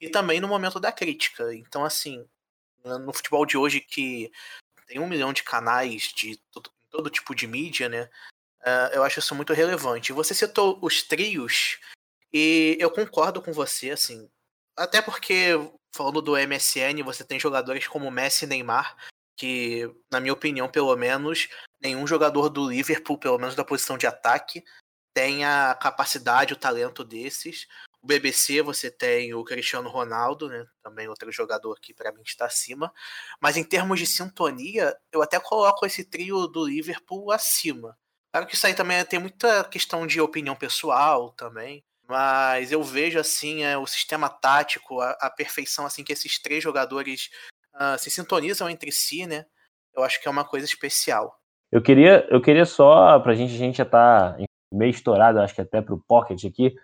e 0.00 0.08
também 0.08 0.40
no 0.40 0.48
momento 0.48 0.80
da 0.80 0.90
crítica. 0.90 1.54
Então, 1.54 1.84
assim, 1.84 2.26
no 2.84 3.12
futebol 3.12 3.46
de 3.46 3.56
hoje 3.56 3.80
que 3.80 4.32
tem 4.86 4.98
um 4.98 5.08
milhão 5.08 5.32
de 5.32 5.42
canais 5.44 6.12
de 6.14 6.36
todo, 6.50 6.70
todo 6.90 7.10
tipo 7.10 7.34
de 7.34 7.46
mídia, 7.46 7.88
né? 7.88 8.10
Uh, 8.62 8.94
eu 8.94 9.04
acho 9.04 9.20
isso 9.20 9.34
muito 9.34 9.52
relevante. 9.52 10.12
Você 10.12 10.34
citou 10.34 10.78
os 10.82 11.02
trios, 11.02 11.78
e 12.32 12.76
eu 12.80 12.90
concordo 12.90 13.40
com 13.42 13.52
você, 13.52 13.90
assim, 13.90 14.28
até 14.76 15.02
porque, 15.02 15.50
falando 15.94 16.22
do 16.22 16.36
MSN, 16.36 17.02
você 17.04 17.24
tem 17.24 17.38
jogadores 17.38 17.86
como 17.86 18.10
Messi 18.10 18.44
e 18.44 18.48
Neymar, 18.48 18.96
que, 19.40 19.90
na 20.12 20.20
minha 20.20 20.34
opinião, 20.34 20.68
pelo 20.68 20.94
menos, 20.96 21.48
nenhum 21.80 22.06
jogador 22.06 22.50
do 22.50 22.68
Liverpool, 22.68 23.16
pelo 23.16 23.38
menos 23.38 23.54
da 23.54 23.64
posição 23.64 23.96
de 23.96 24.06
ataque, 24.06 24.62
tem 25.14 25.46
a 25.46 25.74
capacidade, 25.74 26.52
o 26.52 26.56
talento 26.56 27.02
desses. 27.02 27.66
o 28.02 28.06
BBC 28.06 28.60
você 28.60 28.90
tem 28.90 29.32
o 29.32 29.42
Cristiano 29.42 29.88
Ronaldo, 29.88 30.50
né? 30.50 30.66
Também 30.82 31.08
outro 31.08 31.32
jogador 31.32 31.80
que 31.80 31.94
para 31.94 32.12
mim 32.12 32.20
está 32.22 32.44
acima. 32.44 32.92
Mas 33.40 33.56
em 33.56 33.64
termos 33.64 33.98
de 33.98 34.06
sintonia, 34.06 34.94
eu 35.10 35.22
até 35.22 35.40
coloco 35.40 35.86
esse 35.86 36.04
trio 36.04 36.46
do 36.46 36.66
Liverpool 36.66 37.32
acima. 37.32 37.96
Claro 38.34 38.46
que 38.46 38.54
isso 38.54 38.66
aí 38.66 38.74
também 38.74 39.02
tem 39.06 39.18
muita 39.18 39.64
questão 39.64 40.06
de 40.06 40.20
opinião 40.20 40.54
pessoal 40.54 41.32
também. 41.32 41.82
Mas 42.06 42.72
eu 42.72 42.82
vejo 42.82 43.18
assim 43.18 43.62
é, 43.62 43.78
o 43.78 43.86
sistema 43.86 44.28
tático, 44.28 45.00
a, 45.00 45.12
a 45.12 45.30
perfeição 45.30 45.86
assim 45.86 46.04
que 46.04 46.12
esses 46.12 46.38
três 46.38 46.62
jogadores 46.62 47.30
uh, 47.80 47.98
se 47.98 48.10
sintonizam 48.10 48.68
entre 48.68 48.92
si, 48.92 49.26
né? 49.26 49.46
Eu 49.96 50.02
acho 50.04 50.20
que 50.20 50.28
é 50.28 50.30
uma 50.30 50.44
coisa 50.44 50.66
especial. 50.66 51.34
Eu 51.72 51.80
queria, 51.80 52.26
eu 52.30 52.40
queria 52.40 52.66
só, 52.66 53.18
pra 53.20 53.34
gente, 53.34 53.54
a 53.54 53.58
gente 53.58 53.78
já 53.78 53.84
tá 53.84 54.36
meio 54.72 54.90
estourado, 54.90 55.40
acho 55.40 55.54
que 55.54 55.60
até 55.60 55.80
pro 55.80 56.02
Pocket 56.06 56.44
aqui, 56.44 56.74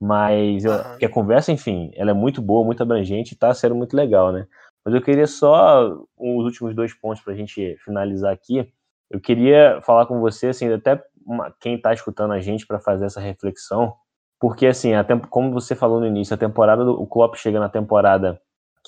mas 0.00 0.64
eu, 0.64 0.72
uhum. 0.72 0.98
que 0.98 1.04
a 1.04 1.10
conversa, 1.10 1.52
enfim, 1.52 1.90
ela 1.94 2.10
é 2.10 2.14
muito 2.14 2.40
boa, 2.40 2.64
muito 2.64 2.82
abrangente 2.82 3.34
e 3.34 3.36
tá 3.36 3.52
sendo 3.54 3.74
muito 3.74 3.96
legal, 3.96 4.32
né? 4.32 4.46
Mas 4.84 4.94
eu 4.94 5.02
queria 5.02 5.26
só 5.26 5.88
os 6.16 6.44
últimos 6.44 6.74
dois 6.74 6.94
pontos 6.94 7.22
pra 7.22 7.34
gente 7.34 7.76
finalizar 7.84 8.32
aqui. 8.32 8.70
Eu 9.10 9.20
queria 9.20 9.80
falar 9.82 10.06
com 10.06 10.20
você, 10.20 10.48
assim, 10.48 10.72
até 10.72 11.02
uma, 11.24 11.52
quem 11.58 11.80
tá 11.80 11.92
escutando 11.92 12.32
a 12.32 12.40
gente 12.40 12.66
para 12.66 12.78
fazer 12.78 13.06
essa 13.06 13.20
reflexão, 13.20 13.94
porque, 14.38 14.66
assim, 14.66 14.94
a 14.94 15.02
tempo, 15.02 15.28
como 15.28 15.50
você 15.50 15.74
falou 15.74 15.98
no 15.98 16.06
início, 16.06 16.34
a 16.34 16.38
temporada, 16.38 16.84
do, 16.84 16.92
o 16.92 17.06
Klopp 17.06 17.36
chega 17.36 17.58
na 17.58 17.68
temporada 17.68 18.40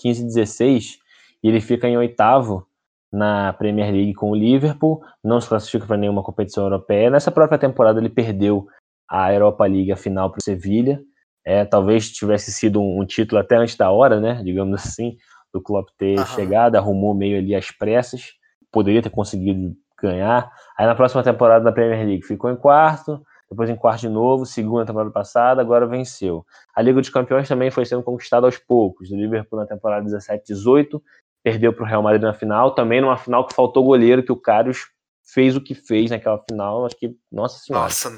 15-16 0.05 0.99
e 1.43 1.49
ele 1.49 1.61
fica 1.61 1.89
em 1.89 1.97
oitavo 1.97 2.67
na 3.13 3.53
Premier 3.55 3.91
League 3.91 4.15
com 4.15 4.31
o 4.31 4.35
Liverpool, 4.35 5.03
não 5.25 5.41
se 5.41 5.49
classifica 5.49 5.87
para 5.87 5.97
nenhuma 5.97 6.23
competição 6.23 6.65
europeia. 6.65 7.11
Nessa 7.11 7.31
própria 7.31 7.59
temporada 7.59 7.99
ele 7.99 8.11
perdeu 8.11 8.67
a 9.09 9.33
Europa 9.33 9.65
League 9.65 9.91
a 9.91 9.97
final 9.97 10.31
para 10.31 10.39
o 10.39 10.45
Sevilha. 10.45 11.01
É, 11.45 11.65
talvez 11.65 12.11
tivesse 12.11 12.53
sido 12.53 12.81
um, 12.81 13.01
um, 13.01 13.07
título 13.07 13.41
até 13.41 13.57
antes 13.57 13.75
da 13.75 13.91
hora, 13.91 14.21
né? 14.21 14.43
Digamos 14.45 14.79
assim, 14.81 15.17
do 15.53 15.63
Klopp 15.63 15.89
ter 15.97 16.19
uhum. 16.19 16.27
chegado, 16.27 16.77
arrumou 16.77 17.15
meio 17.15 17.39
ali 17.39 17.55
as 17.55 17.71
pressas, 17.71 18.33
poderia 18.71 19.01
ter 19.01 19.09
conseguido 19.09 19.75
ganhar. 20.01 20.51
Aí 20.79 20.87
na 20.87 20.95
próxima 20.95 21.23
temporada 21.23 21.65
da 21.65 21.73
Premier 21.73 22.07
League 22.07 22.27
ficou 22.27 22.51
em 22.51 22.57
quarto, 22.57 23.23
depois 23.51 23.71
em 23.71 23.77
quarto 23.77 24.01
de 24.01 24.09
novo, 24.11 24.45
segunda 24.45 24.85
temporada 24.85 25.11
passada, 25.11 25.63
agora 25.63 25.87
venceu. 25.87 26.45
A 26.75 26.83
Liga 26.83 27.01
dos 27.01 27.09
Campeões 27.09 27.49
também 27.49 27.71
foi 27.71 27.87
sendo 27.87 28.03
conquistada 28.03 28.47
aos 28.47 28.59
poucos. 28.59 29.11
O 29.11 29.17
Liverpool 29.17 29.59
na 29.59 29.67
temporada 29.67 30.07
17-18 30.07 31.01
perdeu 31.43 31.73
para 31.73 31.85
o 31.85 31.87
Real 31.87 32.03
Madrid 32.03 32.23
na 32.23 32.35
final, 32.35 32.75
também 32.75 33.01
numa 33.01 33.17
final 33.17 33.47
que 33.47 33.55
faltou 33.55 33.85
goleiro, 33.85 34.23
que 34.23 34.33
o 34.33 34.37
Carlos 34.37 34.87
fez 35.33 35.57
o 35.57 35.61
que 35.61 35.75
fez 35.75 36.11
naquela 36.11 36.43
final, 36.49 36.87
acho 36.87 36.97
que, 36.97 37.15
nossa 37.31 37.59
senhora. 37.59 37.85
Nossa. 37.85 38.11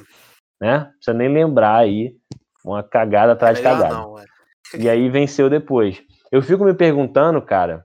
Né? 0.61 0.79
Não 0.79 0.93
precisa 0.93 1.15
nem 1.15 1.33
lembrar 1.33 1.79
aí, 1.79 2.15
uma 2.65 2.83
cagada 2.83 3.33
atrás 3.33 3.59
é 3.59 3.61
de 3.61 3.63
cagada. 3.63 3.95
Não, 3.95 4.19
é. 4.19 4.25
E 4.79 4.89
aí 4.89 5.09
venceu 5.09 5.51
depois. 5.51 6.03
Eu 6.31 6.43
fico 6.43 6.65
me 6.65 6.75
perguntando, 6.75 7.43
cara, 7.43 7.85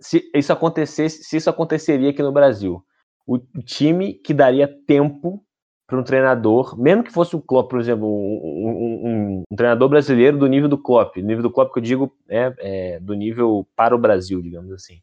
se 0.00 0.30
isso 0.34 0.52
acontecesse, 0.52 1.24
se 1.24 1.36
isso 1.36 1.48
aconteceria 1.48 2.10
aqui 2.10 2.22
no 2.22 2.32
Brasil. 2.32 2.84
O 3.26 3.38
time 3.64 4.14
que 4.14 4.34
daria 4.34 4.68
tempo 4.86 5.44
para 5.86 5.98
um 5.98 6.02
treinador, 6.02 6.76
mesmo 6.78 7.04
que 7.04 7.12
fosse 7.12 7.36
o 7.36 7.40
Klopp, 7.40 7.70
por 7.70 7.78
exemplo, 7.78 8.08
um, 8.08 8.68
um, 8.68 9.44
um, 9.50 9.56
treinador 9.56 9.88
brasileiro 9.88 10.36
do 10.36 10.48
nível 10.48 10.68
do 10.68 10.76
Klopp, 10.76 11.16
nível 11.18 11.44
do 11.44 11.50
Klopp 11.50 11.72
que 11.72 11.78
eu 11.78 11.82
digo 11.82 12.12
é, 12.28 12.52
é 12.58 13.00
do 13.00 13.14
nível 13.14 13.66
para 13.76 13.94
o 13.94 13.98
Brasil, 13.98 14.42
digamos 14.42 14.72
assim. 14.72 15.00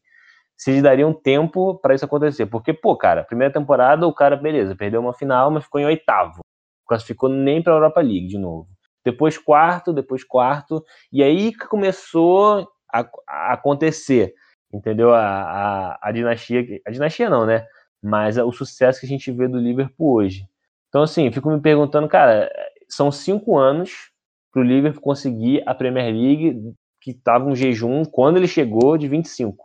Se 0.58 0.82
daria 0.82 1.08
um 1.08 1.14
tempo 1.14 1.76
para 1.76 1.96
isso 1.96 2.04
acontecer, 2.04 2.46
porque 2.48 2.74
pô, 2.74 2.98
cara, 2.98 3.24
primeira 3.24 3.54
temporada 3.54 4.06
o 4.06 4.14
cara 4.14 4.36
beleza, 4.36 4.76
perdeu 4.76 5.00
uma 5.00 5.14
final, 5.14 5.50
mas 5.50 5.64
ficou 5.64 5.80
em 5.80 5.86
oitavo, 5.86 6.42
classificou 6.86 7.30
nem 7.30 7.62
para 7.64 7.74
a 7.74 7.78
Europa 7.78 8.02
League 8.02 8.28
de 8.28 8.38
novo. 8.38 8.68
Depois 9.06 9.38
quarto, 9.38 9.94
depois 9.94 10.24
quarto, 10.24 10.84
e 11.12 11.24
aí 11.24 11.54
que 11.54 11.68
começou 11.68 12.68
a, 12.94 13.10
a 13.28 13.54
acontecer, 13.54 14.34
entendeu? 14.72 15.14
A, 15.14 15.22
a, 15.22 16.00
a 16.10 16.12
dinastia, 16.12 16.66
a 16.86 16.92
dinastia 16.92 17.30
não, 17.30 17.46
né? 17.46 17.66
Mas 18.02 18.38
o 18.38 18.52
sucesso 18.52 19.00
que 19.00 19.06
a 19.06 19.10
gente 19.10 19.32
vê 19.32 19.48
do 19.48 19.58
Liverpool 19.58 20.16
hoje 20.16 20.46
então, 20.94 21.02
assim, 21.02 21.32
fico 21.32 21.50
me 21.50 21.60
perguntando, 21.60 22.08
cara, 22.08 22.52
são 22.88 23.12
cinco 23.12 23.58
anos 23.58 24.12
para 24.52 24.62
o 24.62 24.64
Liverpool 24.64 25.02
conseguir 25.02 25.64
a 25.66 25.74
Premier 25.74 26.14
League, 26.14 26.72
que 27.02 27.10
estava 27.10 27.46
um 27.46 27.56
jejum 27.56 28.06
quando 28.06 28.38
ele 28.38 28.48
chegou 28.48 28.96
de 28.96 29.08
25, 29.08 29.58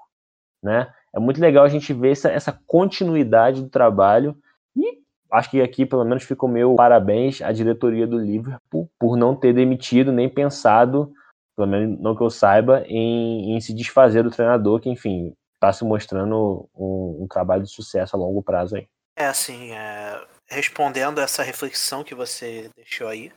né? 0.62 0.90
É 1.14 1.20
muito 1.20 1.38
legal 1.38 1.66
a 1.66 1.68
gente 1.68 1.92
ver 1.92 2.12
essa, 2.12 2.30
essa 2.30 2.58
continuidade 2.66 3.60
do 3.60 3.68
trabalho 3.68 4.38
e 4.74 5.02
acho 5.30 5.50
que 5.50 5.60
aqui 5.60 5.84
pelo 5.84 6.02
menos 6.02 6.24
fica 6.24 6.46
o 6.46 6.48
meu 6.48 6.74
parabéns 6.76 7.42
à 7.42 7.52
diretoria 7.52 8.06
do 8.06 8.18
Liverpool 8.18 8.90
por 8.98 9.14
não 9.14 9.36
ter 9.36 9.52
demitido 9.52 10.10
nem 10.10 10.30
pensado, 10.30 11.12
pelo 11.54 11.68
menos 11.68 12.00
não 12.00 12.16
que 12.16 12.22
eu 12.22 12.30
saiba, 12.30 12.84
em, 12.86 13.54
em 13.54 13.60
se 13.60 13.74
desfazer 13.74 14.22
do 14.22 14.30
treinador, 14.30 14.80
que 14.80 14.88
enfim 14.88 15.34
está 15.56 15.74
se 15.74 15.84
mostrando 15.84 16.70
um, 16.74 17.24
um, 17.24 17.26
trabalho 17.28 17.64
de 17.64 17.70
sucesso 17.70 18.16
a 18.16 18.18
longo 18.18 18.42
prazo 18.42 18.76
aí. 18.76 18.88
É 19.14 19.26
assim, 19.26 19.72
é, 19.72 20.24
respondendo 20.48 21.20
essa 21.20 21.42
reflexão 21.42 22.02
que 22.02 22.14
você 22.14 22.70
deixou 22.76 23.08
aí, 23.08 23.32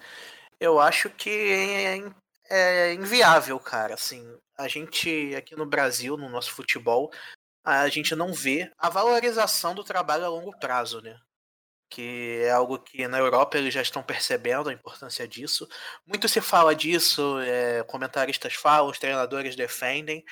eu 0.60 0.80
acho 0.80 1.10
que 1.10 1.30
é, 1.30 2.90
é 2.90 2.94
inviável, 2.94 3.60
cara. 3.60 3.96
Assim, 3.96 4.26
a 4.58 4.68
gente 4.68 5.36
aqui 5.36 5.56
no 5.56 5.66
Brasil, 5.66 6.16
no 6.18 6.30
nosso 6.30 6.52
futebol, 6.52 7.12
a 7.64 7.88
gente 7.90 8.16
não 8.16 8.34
vê 8.34 8.72
a 8.78 8.90
valorização 8.90 9.76
do 9.76 9.84
trabalho 9.84 10.26
a 10.26 10.30
longo 10.30 10.58
prazo, 10.60 11.02
né? 11.02 11.18
Que 11.90 12.42
é 12.44 12.52
algo 12.52 12.80
que 12.80 13.08
na 13.08 13.20
Europa 13.20 13.58
eles 13.58 13.74
já 13.74 13.82
estão 13.82 14.02
percebendo 14.04 14.70
a 14.70 14.74
importância 14.74 15.28
disso. 15.28 15.68
Muito 16.06 16.28
se 16.30 16.40
fala 16.42 16.76
disso, 16.76 17.40
é, 17.42 17.84
comentaristas 17.84 18.54
falam, 18.54 18.90
os 18.90 19.00
treinadores 19.00 19.56
defendem, 19.56 20.24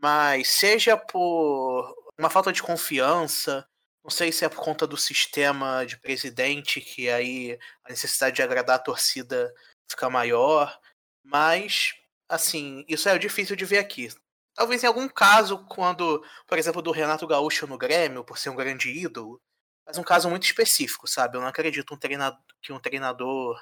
mas 0.00 0.48
seja 0.48 0.96
por 0.96 1.94
uma 2.18 2.30
falta 2.30 2.52
de 2.52 2.62
confiança, 2.62 3.66
não 4.04 4.10
sei 4.10 4.32
se 4.32 4.44
é 4.44 4.48
por 4.48 4.62
conta 4.62 4.86
do 4.86 4.96
sistema 4.96 5.84
de 5.86 5.96
presidente, 5.96 6.80
que 6.80 7.08
aí 7.08 7.58
a 7.84 7.90
necessidade 7.90 8.36
de 8.36 8.42
agradar 8.42 8.76
a 8.76 8.82
torcida 8.82 9.52
fica 9.88 10.10
maior. 10.10 10.76
Mas, 11.22 11.94
assim, 12.28 12.84
isso 12.88 13.08
é 13.08 13.16
difícil 13.16 13.54
de 13.54 13.64
ver 13.64 13.78
aqui. 13.78 14.08
Talvez 14.54 14.82
em 14.82 14.86
algum 14.86 15.08
caso, 15.08 15.64
quando, 15.66 16.22
por 16.46 16.58
exemplo, 16.58 16.82
do 16.82 16.90
Renato 16.90 17.26
Gaúcho 17.26 17.66
no 17.66 17.78
Grêmio, 17.78 18.24
por 18.24 18.38
ser 18.38 18.50
um 18.50 18.56
grande 18.56 18.90
ídolo, 18.90 19.40
mas 19.86 19.96
um 19.98 20.02
caso 20.02 20.28
muito 20.28 20.44
específico, 20.44 21.06
sabe? 21.06 21.36
Eu 21.36 21.40
não 21.40 21.48
acredito 21.48 21.94
um 21.94 21.96
treinador, 21.96 22.40
que 22.60 22.72
um 22.72 22.80
treinador 22.80 23.60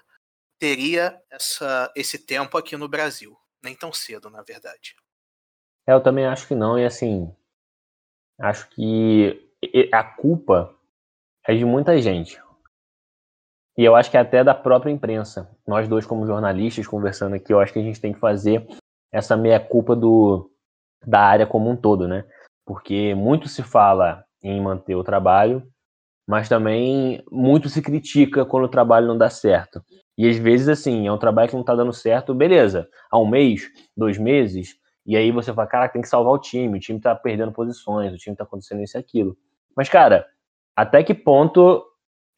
teria 0.59 1.21
essa, 1.31 1.93
esse 1.95 2.19
tempo 2.19 2.57
aqui 2.57 2.77
no 2.77 2.89
Brasil. 2.89 3.37
Nem 3.63 3.75
tão 3.75 3.93
cedo, 3.93 4.31
na 4.31 4.43
verdade. 4.43 4.97
É, 5.87 5.93
eu 5.93 6.03
também 6.03 6.27
acho 6.27 6.49
que 6.49 6.55
não, 6.55 6.79
e 6.79 6.85
assim, 6.85 7.35
acho 8.39 8.69
que 8.71 9.50
a 9.93 10.03
culpa 10.03 10.75
é 11.47 11.55
de 11.55 11.65
muita 11.65 12.01
gente. 12.01 12.41
E 13.77 13.85
eu 13.85 13.95
acho 13.95 14.11
que 14.11 14.17
é 14.17 14.21
até 14.21 14.43
da 14.45 14.55
própria 14.55 14.91
imprensa. 14.91 15.51
Nós 15.67 15.89
dois, 15.89 16.05
como 16.05 16.27
jornalistas, 16.27 16.87
conversando 16.87 17.35
aqui, 17.35 17.53
eu 17.53 17.61
acho 17.61 17.73
que 17.73 17.79
a 17.79 17.83
gente 17.83 18.01
tem 18.01 18.13
que 18.13 18.19
fazer 18.19 18.67
essa 19.13 19.37
meia-culpa 19.37 19.97
do, 19.97 20.51
da 21.07 21.21
área 21.21 21.47
como 21.47 21.71
um 21.71 21.77
todo, 21.77 22.07
né? 22.07 22.25
Porque 22.67 23.15
muito 23.15 23.49
se 23.49 23.63
fala 23.63 24.25
em 24.43 24.61
manter 24.61 24.95
o 24.95 25.05
trabalho, 25.05 25.67
mas 26.27 26.49
também 26.49 27.25
muito 27.31 27.69
se 27.69 27.83
critica 27.83 28.45
quando 28.45 28.65
o 28.65 28.69
trabalho 28.69 29.07
não 29.07 29.19
dá 29.19 29.31
certo. 29.31 29.83
E 30.17 30.29
às 30.29 30.37
vezes, 30.37 30.69
assim, 30.69 31.07
é 31.07 31.13
um 31.13 31.19
trabalho 31.19 31.49
que 31.49 31.57
não 31.57 31.65
tá 31.65 31.75
dando 31.75 31.93
certo, 31.93 32.35
beleza. 32.35 32.89
Há 33.11 33.19
um 33.19 33.27
mês, 33.27 33.69
dois 33.97 34.19
meses, 34.19 34.77
e 35.07 35.17
aí 35.17 35.31
você 35.33 35.53
fala, 35.53 35.67
cara, 35.67 35.89
tem 35.89 36.03
que 36.03 36.09
salvar 36.09 36.33
o 36.33 36.39
time, 36.39 36.77
o 36.77 36.81
time 36.81 37.01
tá 37.01 37.15
perdendo 37.15 37.53
posições, 37.53 38.13
o 38.13 38.17
time 38.17 38.37
tá 38.37 38.45
acontecendo 38.45 38.83
isso 38.83 38.97
e 38.97 39.01
aquilo. 39.01 39.37
Mas, 39.77 39.89
cara, 39.89 40.27
até 40.77 41.03
que 41.03 41.15
ponto 41.15 41.87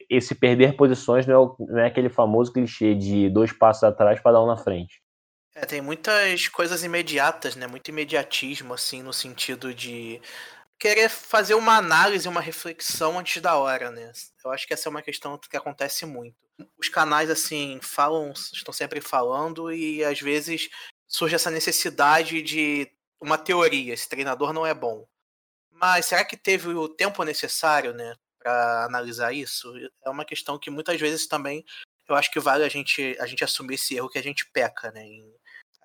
esse 0.09 0.35
perder 0.35 0.75
posições 0.75 1.25
não 1.25 1.55
é, 1.59 1.71
não 1.71 1.79
é 1.79 1.87
aquele 1.87 2.09
famoso 2.09 2.51
clichê 2.51 2.93
de 2.93 3.29
dois 3.29 3.51
passos 3.51 3.83
atrás 3.83 4.19
para 4.19 4.33
dar 4.33 4.43
um 4.43 4.47
na 4.47 4.57
frente? 4.57 5.01
É, 5.55 5.65
tem 5.65 5.81
muitas 5.81 6.47
coisas 6.47 6.83
imediatas, 6.83 7.55
né? 7.55 7.67
Muito 7.67 7.87
imediatismo, 7.89 8.73
assim, 8.73 9.03
no 9.03 9.13
sentido 9.13 9.73
de 9.73 10.19
querer 10.79 11.09
fazer 11.09 11.53
uma 11.53 11.77
análise, 11.77 12.27
uma 12.27 12.41
reflexão 12.41 13.19
antes 13.19 13.41
da 13.41 13.55
hora, 13.55 13.91
né? 13.91 14.11
Eu 14.43 14.51
acho 14.51 14.67
que 14.67 14.73
essa 14.73 14.89
é 14.89 14.91
uma 14.91 15.01
questão 15.01 15.37
que 15.37 15.55
acontece 15.55 16.05
muito. 16.05 16.35
Os 16.77 16.89
canais, 16.89 17.29
assim, 17.29 17.79
falam, 17.81 18.31
estão 18.31 18.73
sempre 18.73 18.99
falando 18.99 19.71
e 19.71 20.03
às 20.03 20.19
vezes 20.19 20.69
surge 21.07 21.35
essa 21.35 21.51
necessidade 21.51 22.41
de 22.41 22.91
uma 23.21 23.37
teoria. 23.37 23.93
Esse 23.93 24.09
treinador 24.09 24.53
não 24.53 24.65
é 24.65 24.73
bom. 24.73 25.05
Mas 25.83 26.05
será 26.05 26.23
que 26.23 26.37
teve 26.37 26.69
o 26.69 26.87
tempo 26.87 27.21
necessário, 27.25 27.93
né, 27.93 28.15
para 28.41 28.85
analisar 28.85 29.33
isso? 29.33 29.69
É 30.05 30.09
uma 30.09 30.23
questão 30.23 30.57
que 30.57 30.71
muitas 30.71 30.97
vezes 30.97 31.27
também 31.27 31.65
eu 32.07 32.15
acho 32.15 32.31
que 32.31 32.39
vale 32.39 32.63
a 32.63 32.69
gente 32.69 33.17
a 33.19 33.25
gente 33.25 33.43
assumir 33.43 33.75
esse 33.75 33.97
erro 33.97 34.07
que 34.07 34.17
a 34.17 34.23
gente 34.23 34.49
peca, 34.53 34.93
né, 34.93 35.05
em, 35.05 35.29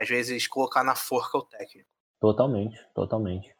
às 0.00 0.08
vezes 0.08 0.46
colocar 0.46 0.84
na 0.84 0.94
forca 0.94 1.38
o 1.38 1.42
técnico. 1.42 1.88
Totalmente, 2.20 2.80
totalmente. 2.94 3.52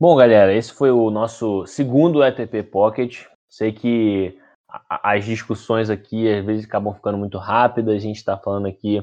Bom, 0.00 0.14
galera, 0.14 0.54
esse 0.54 0.72
foi 0.72 0.92
o 0.92 1.10
nosso 1.10 1.66
segundo 1.66 2.22
ETP 2.22 2.62
Pocket. 2.62 3.26
Sei 3.50 3.72
que 3.72 4.40
as 4.88 5.24
discussões 5.24 5.90
aqui 5.90 6.32
às 6.32 6.46
vezes 6.46 6.64
acabam 6.64 6.94
ficando 6.94 7.18
muito 7.18 7.38
rápidas. 7.38 7.96
A 7.96 7.98
gente 7.98 8.18
está 8.18 8.38
falando 8.38 8.68
aqui 8.68 9.00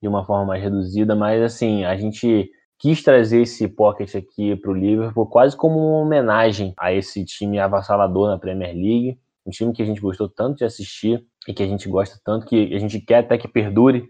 de 0.00 0.06
uma 0.06 0.24
forma 0.24 0.44
mais 0.44 0.62
reduzida, 0.62 1.16
mas 1.16 1.42
assim, 1.42 1.84
a 1.84 1.96
gente 1.96 2.48
quis 2.82 3.00
trazer 3.00 3.42
esse 3.42 3.68
pocket 3.68 4.16
aqui 4.16 4.56
para 4.56 4.72
o 4.72 4.74
Liverpool 4.74 5.24
quase 5.28 5.56
como 5.56 5.78
uma 5.78 5.98
homenagem 5.98 6.74
a 6.76 6.92
esse 6.92 7.24
time 7.24 7.60
avassalador 7.60 8.28
na 8.28 8.36
Premier 8.36 8.74
League, 8.74 9.18
um 9.46 9.50
time 9.50 9.72
que 9.72 9.82
a 9.82 9.86
gente 9.86 10.00
gostou 10.00 10.28
tanto 10.28 10.58
de 10.58 10.64
assistir 10.64 11.24
e 11.46 11.54
que 11.54 11.62
a 11.62 11.66
gente 11.66 11.88
gosta 11.88 12.20
tanto 12.24 12.44
que 12.44 12.74
a 12.74 12.78
gente 12.80 13.00
quer 13.00 13.18
até 13.18 13.38
que 13.38 13.46
perdure 13.46 14.08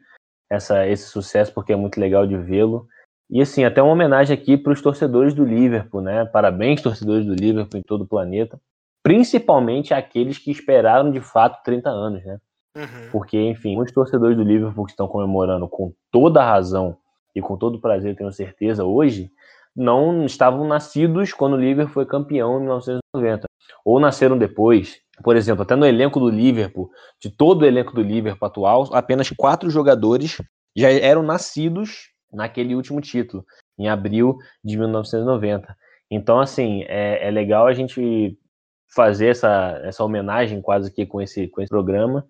essa, 0.51 0.87
esse 0.89 1.05
sucesso 1.09 1.53
porque 1.53 1.75
é 1.75 1.77
muito 1.77 2.01
legal 2.01 2.27
de 2.27 2.37
vê-lo. 2.39 2.87
E 3.31 3.43
assim, 3.43 3.63
até 3.63 3.83
uma 3.83 3.93
homenagem 3.93 4.35
aqui 4.35 4.57
para 4.57 4.73
os 4.73 4.81
torcedores 4.81 5.35
do 5.35 5.45
Liverpool, 5.45 6.01
né? 6.01 6.25
Parabéns, 6.25 6.83
torcedores 6.83 7.27
do 7.27 7.35
Liverpool 7.35 7.79
em 7.79 7.83
todo 7.83 8.03
o 8.03 8.09
planeta. 8.09 8.59
Principalmente 9.03 9.93
aqueles 9.93 10.39
que 10.39 10.51
esperaram 10.51 11.11
de 11.11 11.21
fato 11.21 11.63
30 11.63 11.91
anos, 11.91 12.25
né? 12.25 12.39
Uhum. 12.77 13.11
Porque, 13.11 13.39
enfim, 13.39 13.75
muitos 13.75 13.93
torcedores 13.93 14.37
do 14.37 14.43
Liverpool 14.43 14.85
que 14.87 14.93
estão 14.93 15.09
comemorando 15.09 15.69
com 15.69 15.93
toda 16.11 16.43
a 16.43 16.51
razão 16.51 16.97
e 17.35 17.41
com 17.41 17.57
todo 17.57 17.81
prazer, 17.81 18.17
tenho 18.17 18.33
certeza, 18.33 18.85
hoje, 18.85 19.31
não 19.75 20.27
estavam 20.27 20.67
nascidos 20.67 21.33
quando 21.33 21.55
o 21.55 21.61
Liverpool 21.61 21.95
foi 21.95 22.07
campeão 22.07 22.57
em 22.57 22.61
1990. 22.61 23.47
Ou 23.85 23.99
nasceram 23.99 24.37
depois. 24.37 25.01
Por 25.23 25.37
exemplo, 25.37 25.63
até 25.63 25.75
no 25.75 25.87
elenco 25.87 26.21
do 26.21 26.29
Liverpool, 26.29 26.91
de 27.21 27.31
todo 27.31 27.63
o 27.63 27.67
elenco 27.67 27.95
do 27.95 28.03
Liverpool 28.03 28.47
atual, 28.47 28.89
apenas 28.93 29.31
quatro 29.31 29.71
jogadores 29.71 30.39
já 30.77 30.91
eram 30.91 31.23
nascidos 31.23 32.11
naquele 32.33 32.75
último 32.75 33.01
título, 33.01 33.45
em 33.79 33.89
abril 33.89 34.37
de 34.65 34.77
1990. 34.77 35.77
Então, 36.11 36.41
assim, 36.41 36.83
é, 36.89 37.29
é 37.29 37.31
legal 37.31 37.67
a 37.67 37.73
gente 37.73 38.39
fazer 38.95 39.29
essa, 39.29 39.81
essa 39.85 40.05
homenagem 40.05 40.61
quase 40.61 40.93
que 40.93 41.07
com 41.07 41.21
esse, 41.21 41.49
com 41.49 41.63
esse 41.63 41.71
programa, 41.71 42.27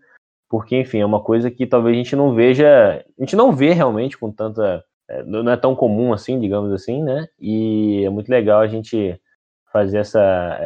porque, 0.49 0.81
enfim, 0.81 0.99
é 0.99 1.07
uma 1.07 1.23
coisa 1.23 1.51
que 1.51 1.67
talvez 1.67 1.95
a 1.95 1.99
gente 1.99 2.15
não 2.15 2.35
veja, 2.35 3.05
a 3.19 3.23
gente 3.23 3.35
não 3.35 3.53
vê 3.53 3.73
realmente 3.73 4.19
com 4.19 4.31
tanta, 4.31 4.85
não 5.25 5.51
é 5.51 5.57
tão 5.57 5.75
comum 5.75 6.13
assim, 6.13 6.41
digamos 6.41 6.73
assim, 6.73 7.03
né? 7.03 7.29
E 7.39 8.05
é 8.05 8.11
muito 8.11 8.29
legal 8.29 8.61
a 8.61 8.67
gente 8.67 9.21
fazer 9.73 9.99
essa, 9.99 10.21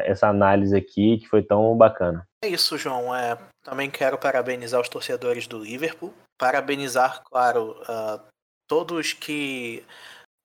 essa 0.05 0.29
análise 0.29 0.77
aqui 0.77 1.19
que 1.19 1.29
foi 1.29 1.43
tão 1.43 1.77
bacana. 1.77 2.27
É 2.45 2.49
isso, 2.49 2.77
João. 2.77 3.15
É, 3.15 3.39
também 3.63 3.91
quero 3.91 4.19
parabenizar 4.19 4.81
os 4.81 4.89
torcedores 4.89 5.47
do 5.47 5.59
Liverpool, 5.59 6.13
parabenizar, 6.37 7.23
claro, 7.25 7.81
uh, 7.83 8.21
todos 8.69 9.13
que 9.13 9.85